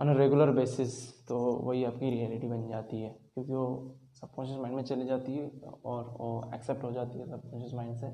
on 0.00 0.08
a 0.08 0.18
regular 0.18 0.50
basis 0.50 1.26
तो 1.26 1.38
वही 1.38 1.84
आपकी 1.84 2.10
रियलिटी 2.10 2.48
बन 2.48 2.68
जाती 2.68 3.00
है। 3.02 3.08
क्योंकि 3.34 3.52
वो 3.52 3.98
सबकॉन्शियस 4.20 4.58
माइंड 4.58 4.76
में 4.76 4.82
चली 4.82 5.04
जाती 5.06 5.32
है 5.32 5.50
और 5.84 6.04
वो 6.04 6.50
एक्सेप्ट 6.54 6.84
हो 6.84 6.92
जाती 6.92 7.18
है 7.18 7.26
सबकॉन्शियस 7.26 7.74
माइंड 7.74 7.96
से। 7.96 8.06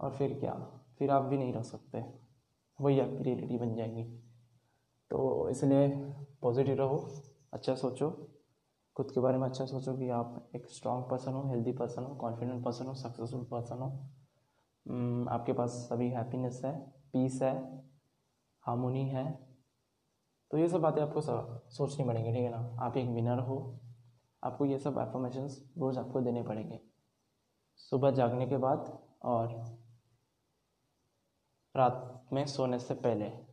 और 0.00 0.10
फिर 0.10 0.38
क्या? 0.40 0.52
फिर 0.98 1.10
आप 1.10 1.22
भी 1.22 1.38
नहीं 1.38 1.52
रह 1.52 1.62
सकते। 1.62 2.04
वही 2.80 3.00
आपकी 3.00 3.22
रियलिटी 3.22 3.58
बन 3.58 3.74
जाएगी। 3.74 4.29
तो 5.10 5.48
इसलिए 5.48 5.88
पॉजिटिव 6.42 6.76
रहो 6.76 6.98
अच्छा 7.52 7.74
सोचो। 7.74 8.10
खुद 8.96 9.10
के 9.10 9.20
बारे 9.20 9.38
में 9.38 9.48
अच्छा 9.48 9.64
सोचो 9.66 9.96
कि 9.96 10.08
आप 10.10 10.50
एक 10.56 10.68
स्ट्रॉन्ग 10.70 11.04
पर्सन 11.10 11.32
हो 11.32 11.42
हेल्दी 11.48 11.72
पर्सन 11.72 12.04
हो 12.04 12.14
कॉन्फिडेंट 12.14 12.64
पर्सन 12.64 12.86
हो 12.86 12.94
सक्सेसफुल 12.94 13.44
पर्सन 13.44 13.78
हो। 13.78 13.88
hmm, 14.86 15.28
आपके 15.28 15.52
पास 15.52 15.70
सभी 15.90 16.08
हैप्पीनेस 16.10 16.60
है 16.64 16.72
पीस 17.12 17.42
है 17.42 17.54
हारमोनी 18.64 19.08
है। 19.08 19.24
तो 20.50 20.58
ये 20.58 20.68
सब 20.68 20.80
बातें 20.80 21.02
आपको 21.02 21.20
सोचनी 21.20 22.06
पड़ेंगी 22.06 22.32
ठीक 22.32 22.42
है 22.42 22.50
ना? 22.50 22.76
आप 22.80 22.96
एक 22.96 23.08
विनर 23.08 23.38
हो 23.38 23.58
आपको 24.42 24.64
ये 24.64 24.78
सब 24.78 24.98
एफर्मेशंस 24.98 25.60
रोज़ 25.78 25.98
आपको 25.98 26.20
देने 26.20 26.42
पड़ेंगे। 26.42 26.80
सुबह 27.76 28.10
जागने 28.10 28.46
के 28.46 28.56
बाद 28.56 28.98
और 29.22 29.54
रात 31.74 32.28
में 32.32 32.44
सोने 32.46 32.78
से 32.78 32.94
पहले। 32.94 33.49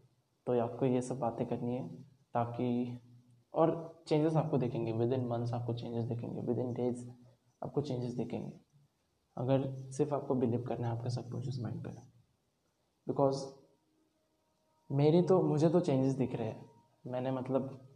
तो 0.47 0.59
आपको 0.59 0.85
ये 0.85 1.01
सब 1.01 1.19
बातें 1.19 1.47
करनी 1.47 1.75
है 1.75 1.87
ताकि 2.33 2.99
और 3.53 4.03
चेंजेस 4.07 4.35
आपको 4.35 4.57
देखेंगे 4.57 4.91
विद 4.91 5.13
इन 5.13 5.25
मंथ्स 5.27 5.53
आपको 5.53 5.73
चेंजेस 5.73 6.03
देखेंगे 6.03 6.41
विद 6.41 6.59
इन 6.59 6.73
डेज़ 6.73 7.09
आपको 7.63 7.81
चेंजेस 7.81 8.13
देखेंगे। 8.13 8.51
अगर 9.37 9.91
सिर्फ़ 9.91 10.13
आपको 10.13 10.35
बिलीव 10.35 10.63
करना 10.63 10.87
है 10.87 10.97
आपके 10.97 11.09
सबकॉन्शियस 11.09 11.59
माइंड 11.59 11.83
पर 11.83 12.01
बिकॉज़ 13.07 13.45
मेरी 14.89 15.21
तो 15.21 15.41
मुझे 15.41 15.69
तो 15.69 15.79
चेंजेस 15.79 16.13
दिख 16.13 16.35
रहे 16.35 16.47
हैं। 16.47 16.69
मैंने 17.07 17.31
मतलब 17.31 17.87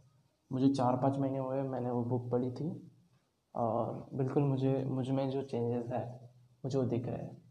मुझे 0.52 0.68
चार 0.68 0.96
पाँच 0.96 1.18
महीने 1.18 1.38
हुए, 1.38 1.62
मैंने 1.62 1.90
वो 1.90 2.04
बुक 2.04 2.30
पढ़ी 2.30 2.50
थी 2.50 2.90
और 3.54 4.08
बिल्कुल 4.14 4.42
मुझे, 4.42 4.84
मुझमें 4.84 5.30
जो 5.30 5.42
चेंजेस 5.42 5.86
है, 5.90 6.30
मुझे 6.64 6.78
वो 6.78 6.84
दिख 6.84 7.06
रहे 7.06 7.16
हैं। 7.16 7.42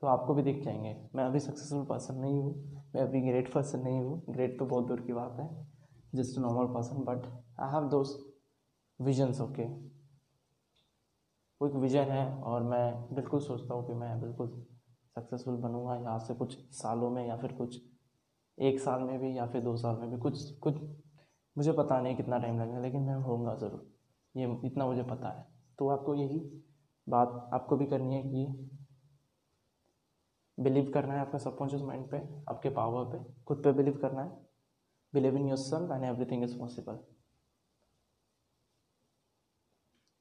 तो 0.00 0.06
आपको 0.06 0.34
भी 0.34 0.42
दिख 0.42 0.62
जाएँगे। 0.62 0.96
मैं 1.14 1.24
अभी 1.24 1.40
सक्सेसफुल 1.40 1.84
पर्सन 1.84 2.14
नहीं 2.14 2.42
हूँ। 2.42 2.79
मैं 2.94 3.02
अभी 3.02 3.20
ग्रेट 3.20 3.52
पर्सन 3.52 3.80
नहीं 3.80 4.00
हूँ। 4.00 4.22
ग्रेट 4.30 4.58
तो 4.58 4.66
बहुत 4.66 4.86
दूर 4.86 5.00
की 5.00 5.12
बात 5.12 5.36
है। 5.40 5.48
Just 6.14 6.38
normal 6.38 6.74
person 6.74 6.96
but 6.96 7.26
I 7.60 7.68
i 7.68 7.74
have 7.74 7.86
those 7.90 8.12
visions, 9.00 9.40
okay? 9.40 9.66
वो 11.60 11.68
एक 11.68 11.74
विजन 11.74 12.04
है 12.04 12.26
और 12.42 12.62
मैं 12.62 13.14
बिल्कुल 13.14 13.40
सोचता 13.40 13.74
हूँ 13.74 13.86
कि 13.86 13.92
मैं 13.92 14.20
बिल्कुल 14.20 14.48
सक्सेसफुल 15.16 15.56
बनूँगा। 15.56 15.94
यहाँ 15.94 16.18
से 16.18 16.34
कुछ 16.34 16.56
सालों 16.72 17.10
में 17.10 17.26
या 17.28 17.36
फिर 17.36 17.52
कुछ 17.52 17.80
एक 18.58 18.80
साल 18.80 19.02
में 19.02 19.18
भी 19.18 19.38
या 19.38 19.46
फिर 19.46 19.62
दो 19.62 19.76
साल 19.76 19.96
में 19.96 20.10
भी 20.10 20.16
कुछ 20.16 20.50
कुछ 20.58 20.74
मुझे 21.56 21.72
पता 21.72 22.00
नहीं 22.00 22.16
कितना 22.16 22.38
टाइम 22.38 22.60
लगेगा, 22.60 22.80
लेकिन 22.80 23.00
मैं 23.00 23.14
होऊँगा 23.14 23.54
ज़रूर। 23.54 23.90
ये 24.34 24.60
इतना 24.64 24.86
मुझे 24.86 25.02
पता 25.02 25.28
है। 25.28 25.46
तो 25.78 25.88
आपको 25.88 26.14
यही 26.14 26.38
बात 27.08 27.50
आपको 27.54 27.76
भी 27.76 27.86
करनी 27.86 28.14
है 28.14 28.22
कि 28.22 28.70
बिलीव 30.60 30.90
करना 30.94 31.14
है 31.14 31.20
आपका 31.20 31.38
सबकॉन्शियस 31.38 31.82
माइंड 31.82 32.10
पे, 32.10 32.16
आपके 32.48 32.70
पावर 32.70 33.04
पे, 33.04 33.44
खुद 33.44 33.64
पे 33.64 33.72
बिलीव 33.72 33.98
करना 33.98 34.22
है। 34.22 34.50
believe 35.16 35.36
in 35.36 35.44
yourself 35.44 35.90
and 35.90 36.02
everything 36.04 36.42
is 36.42 36.58
possible. 36.58 36.96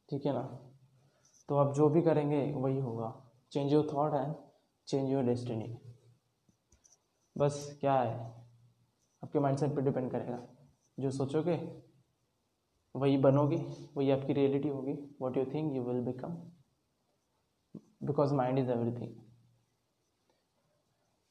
ठीक 0.10 0.26
है 0.26 0.34
ना? 0.34 0.74
तो 1.50 1.56
आप 1.56 1.74
जो 1.74 1.90
भी 1.90 2.02
करेंगे, 2.02 2.52
वही 2.52 2.80
होगा। 2.80 3.32
Change 3.52 3.74
your 3.74 3.88
thought 3.94 4.14
and 4.14 4.36
change 4.88 5.10
your 5.10 5.24
destiny 5.24 5.78
बस 7.38 7.78
क्या 7.82 7.94
है? 7.94 8.48
आपके 9.24 9.40
माइंडसेट 9.40 9.76
पे 9.76 9.82
डिपेंड 9.82 10.12
करेगा। 10.12 10.48
जो 11.00 11.12
सोचोगे, 11.12 11.84
वही 12.96 13.18
बनोगे, 13.18 13.58
वही 13.98 14.12
आपकी 14.12 14.34
रियलिटी 14.34 14.70
होगी। 14.70 15.18
What 15.22 15.38
you 15.38 15.46
think 15.46 15.74
you 15.74 15.84
will 15.84 16.02
become 16.06 16.52
because 18.04 18.34
mind 18.34 18.60
is 18.60 18.72
everything 18.72 19.29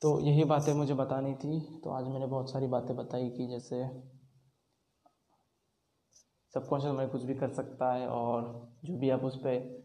तो 0.03 0.19
यही 0.21 0.45
बातें 0.45 0.73
मुझे 0.75 0.95
बतानी 0.95 1.35
थी। 1.35 1.81
तो 1.85 1.91
आज 1.91 2.05
मैंने 2.05 2.27
बहुत 2.27 2.51
सारी 2.51 2.67
बातें 2.67 2.95
बताई 2.97 3.29
कि 3.31 3.47
जैसे 3.47 3.83
सबकॉन्शियस 6.55 6.95
माइंड 6.95 7.11
कुछ 7.13 7.23
भी 7.23 7.35
कर 7.35 7.49
सकता 7.49 7.93
है 7.93 8.07
और 8.09 8.43
जो 8.85 8.97
भी 8.99 9.11
आप 9.11 9.25
उस 9.25 9.37
पर 9.37 9.77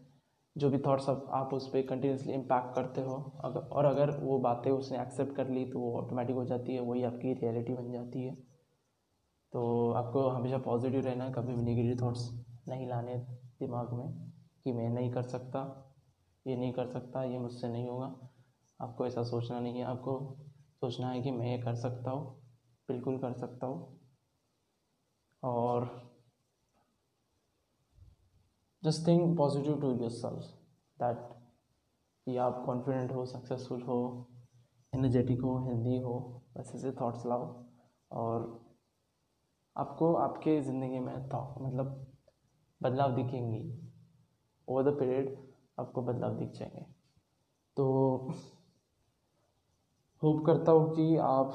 जो 0.56 0.70
भी 0.70 0.78
थाट्स 0.78 1.08
आप, 1.08 1.50
उस 1.52 1.66
पर 1.68 1.82
कंटिन्यूसली 1.86 2.32
इम्पैक्ट 2.32 2.74
करते 2.74 3.00
हो 3.00 3.14
अगर 3.44 3.60
और 3.60 3.84
अगर 3.84 4.10
वो 4.20 4.38
बातें 4.38 4.70
उसने 4.70 5.00
एक्सेप्ट 5.02 5.34
कर 5.36 5.48
ली 5.48 5.64
तो 5.64 5.80
वो 5.80 5.92
ऑटोमेटिक 6.00 6.36
हो 6.36 6.44
जाती 6.44 6.74
है 6.74 6.80
वही 6.80 7.02
आपकी 7.02 7.32
रियलिटी 7.32 7.74
बन 7.74 7.90
जाती 7.92 8.22
है। 8.22 8.34
तो 9.52 9.90
आपको 9.92 10.28
हमेशा 10.28 10.58
पॉजिटिव 10.58 11.00
रहना 11.00 11.24
है 11.24 11.32
कभी 11.32 11.54
भी 11.54 11.62
निगेटिव 11.62 11.96
थाट्स 12.02 12.30
नहीं 12.68 12.88
लाने 12.88 13.16
दिमाग 13.60 13.92
में 13.92 14.08
कि 14.64 14.72
मैं 14.72 14.88
नहीं 14.90 15.10
कर 15.12 15.22
सकता 15.22 15.60
ये 16.46 16.56
नहीं 16.56 16.72
कर 16.72 16.86
सकता 16.86 17.24
ये 17.24 17.38
मुझसे 17.38 17.68
नहीं 17.68 17.88
होगा। 17.88 18.06
आपको 18.84 19.06
ऐसा 19.06 19.22
सोचना 19.22 19.60
नहीं 19.60 19.78
है, 19.78 19.84
आपको 19.84 20.36
सोचना 20.80 21.10
है 21.10 21.20
कि 21.22 21.30
मैं 21.30 21.46
ये 21.46 21.58
कर 21.58 21.74
सकता 21.74 22.10
हूँ, 22.10 22.34
बिल्कुल 22.88 23.18
कर 23.18 23.32
सकता 23.32 23.66
हूँ। 23.66 24.00
और 25.42 25.86
just 28.82 29.06
think 29.06 29.36
positive 29.38 29.80
to 29.80 29.90
yourself 30.10 30.44
that 30.98 31.18
कि 32.26 32.36
आप 32.36 32.62
कॉन्फिडेंट 32.66 33.12
हो 33.12 33.24
सक्सेसफुल 33.26 33.82
हो 33.82 33.98
एनर्जेटिक 34.92 35.40
हो 35.40 35.58
हेल्दी 35.66 35.98
हो 35.98 36.16
वैसे 36.56 36.78
से 36.78 36.92
थॉट्स 36.92 37.26
लाओ। 37.26 37.46
और 38.10 38.42
आपको 39.76 40.12
आपके 40.14 40.60
ज़िंदगी 40.60 40.98
में 40.98 41.14
मतलब 41.14 42.06
बदलाव 42.80 43.14
दिखेंगी। 43.14 43.62
ओवर 44.68 44.90
द 44.90 44.98
पीरियड 44.98 45.36
आपको 45.80 46.02
बदलाव 46.02 46.36
दिख 46.38 46.50
जाएँगे। 46.50 46.84
तो 47.76 48.34
होप 50.24 50.46
करता 50.46 50.72
हूँ 50.72 50.94
कि 50.96 51.16
आप 51.16 51.52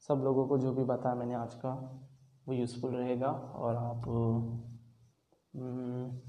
सब 0.00 0.20
लोगों 0.24 0.46
को 0.48 0.58
जो 0.58 0.72
भी 0.72 0.84
बताया 0.84 1.14
मैंने 1.14 1.34
आज 1.34 1.54
का 1.54 1.70
वो 2.48 2.54
यूज़फुल 2.54 2.94
रहेगा 2.96 3.28
और 3.28 3.76
आप 3.76 4.08
हम्म, 5.54 6.20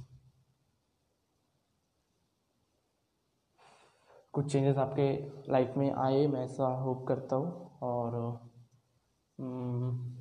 कुछ 4.34 4.52
चेंजेस 4.52 4.78
आपके 4.78 5.12
लाइफ 5.52 5.74
में 5.78 5.92
आए 5.92 6.28
मैं 6.28 6.44
ऐसा 6.44 6.68
होप 6.68 7.08
करता 7.08 7.36
हूँ 7.36 7.80
और 7.82 8.16
हम्म, 9.38 10.16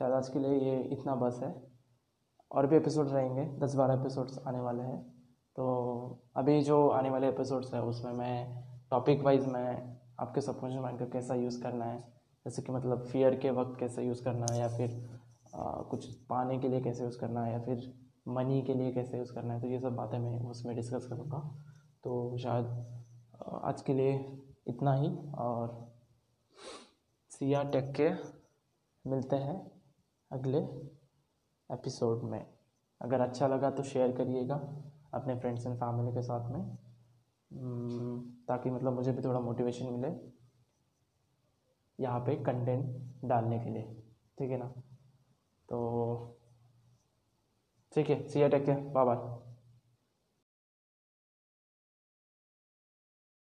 शायद 0.00 0.12
आज 0.12 0.28
के 0.28 0.38
लिए 0.38 0.58
ये 0.60 0.82
इतना 0.82 1.14
बस 1.14 1.40
है। 1.42 1.72
और 2.50 2.66
भी 2.66 2.76
एपिसोड 2.76 3.08
रहेंगे 3.08 3.44
दस 3.58 3.74
बारह 3.74 3.94
एपिसोड्स 3.94 4.38
आने 4.38 4.60
वाले 4.60 4.82
हैं। 4.82 5.00
तो 5.56 6.22
अभी 6.36 6.62
जो 6.62 6.88
आने 6.88 7.10
वाले 7.10 7.28
एपिसोड्स 7.28 7.74
हैं 7.74 7.80
उसमें 7.80 8.12
मैं 8.12 8.71
टॉपिक 8.92 9.22
वाइज 9.22 9.46
मैं 9.46 9.96
आपके 10.20 10.40
सबकॉन्शियस 10.40 10.82
माइंड 10.82 10.98
का 10.98 11.04
कैसा 11.04 11.34
यूज़ 11.34 11.62
करना 11.62 11.84
है? 11.84 11.98
जैसे 12.44 12.62
कि 12.62 12.72
मतलब 12.72 13.04
फियर 13.04 13.36
के 13.36 13.50
वक्त 13.50 13.78
कैसे 13.80 14.02
यूज़ 14.02 14.22
करना 14.24 14.46
है 14.50 14.58
या 14.60 14.68
फिर 14.68 14.90
आ, 15.54 15.82
कुछ 15.82 16.06
पाने 16.30 16.58
के 16.58 16.68
लिए 16.68 16.80
कैसे 16.80 17.04
यूज़ 17.04 17.18
करना 17.18 17.44
है 17.44 17.52
या 17.52 17.60
फिर 17.60 17.92
मनी 18.28 18.60
के 18.62 18.74
लिए 18.74 18.92
कैसे 18.92 19.18
यूज़ 19.18 19.32
करना 19.34 19.54
है? 19.54 19.60
तो 19.60 19.66
ये 19.66 19.78
सब 19.80 19.94
बातें 19.96 20.18
मैं 20.18 20.38
उसमें 20.50 20.74
डिस्कस 20.76 21.06
करूँगा। 21.06 21.38
तो 22.04 22.36
शायद 22.38 22.66
आज 23.62 23.82
के 23.82 23.94
लिए 23.94 24.12
इतना 24.68 24.94
ही 24.94 25.16
और 25.38 25.74
सिया 27.30 27.62
टेक 27.62 27.92
के 28.00 28.10
मिलते 29.04 29.36
हैं 29.36 29.60
अगले 30.30 30.58
एपिसोड 31.70 32.22
में। 32.22 32.44
अगर 33.00 33.20
अच्छा 33.20 33.46
लगा 33.46 33.70
तो 33.70 33.82
शेयर 33.82 34.16
करिएगा 34.16 34.62
अपने 35.14 35.40
फ्रेंड्स 35.40 35.66
एंड 35.66 35.76
फैमिली 35.76 36.12
के 36.12 36.22
साथ 36.22 36.50
में। 36.50 36.78
ताकि 38.48 38.70
मतलब 38.70 38.92
मुझे 38.92 39.12
भी 39.12 39.22
थोड़ा 39.22 39.40
मोटिवेशन 39.40 39.86
मिले 39.86 40.08
यहाँ 41.98 42.20
पे 42.20 42.36
कंटेंट 42.44 43.24
डालने 43.24 43.58
के 43.58 43.70
लिए, 43.70 43.82
ठीक 44.38 44.50
है 44.50 44.58
ना? 44.58 44.66
तो 45.68 46.38
ठीक 47.92 48.10
है 48.10 48.26
see 48.28 48.48
take 48.48 48.64
care 48.64 48.80
bye 48.94 49.04
bye 49.04 49.51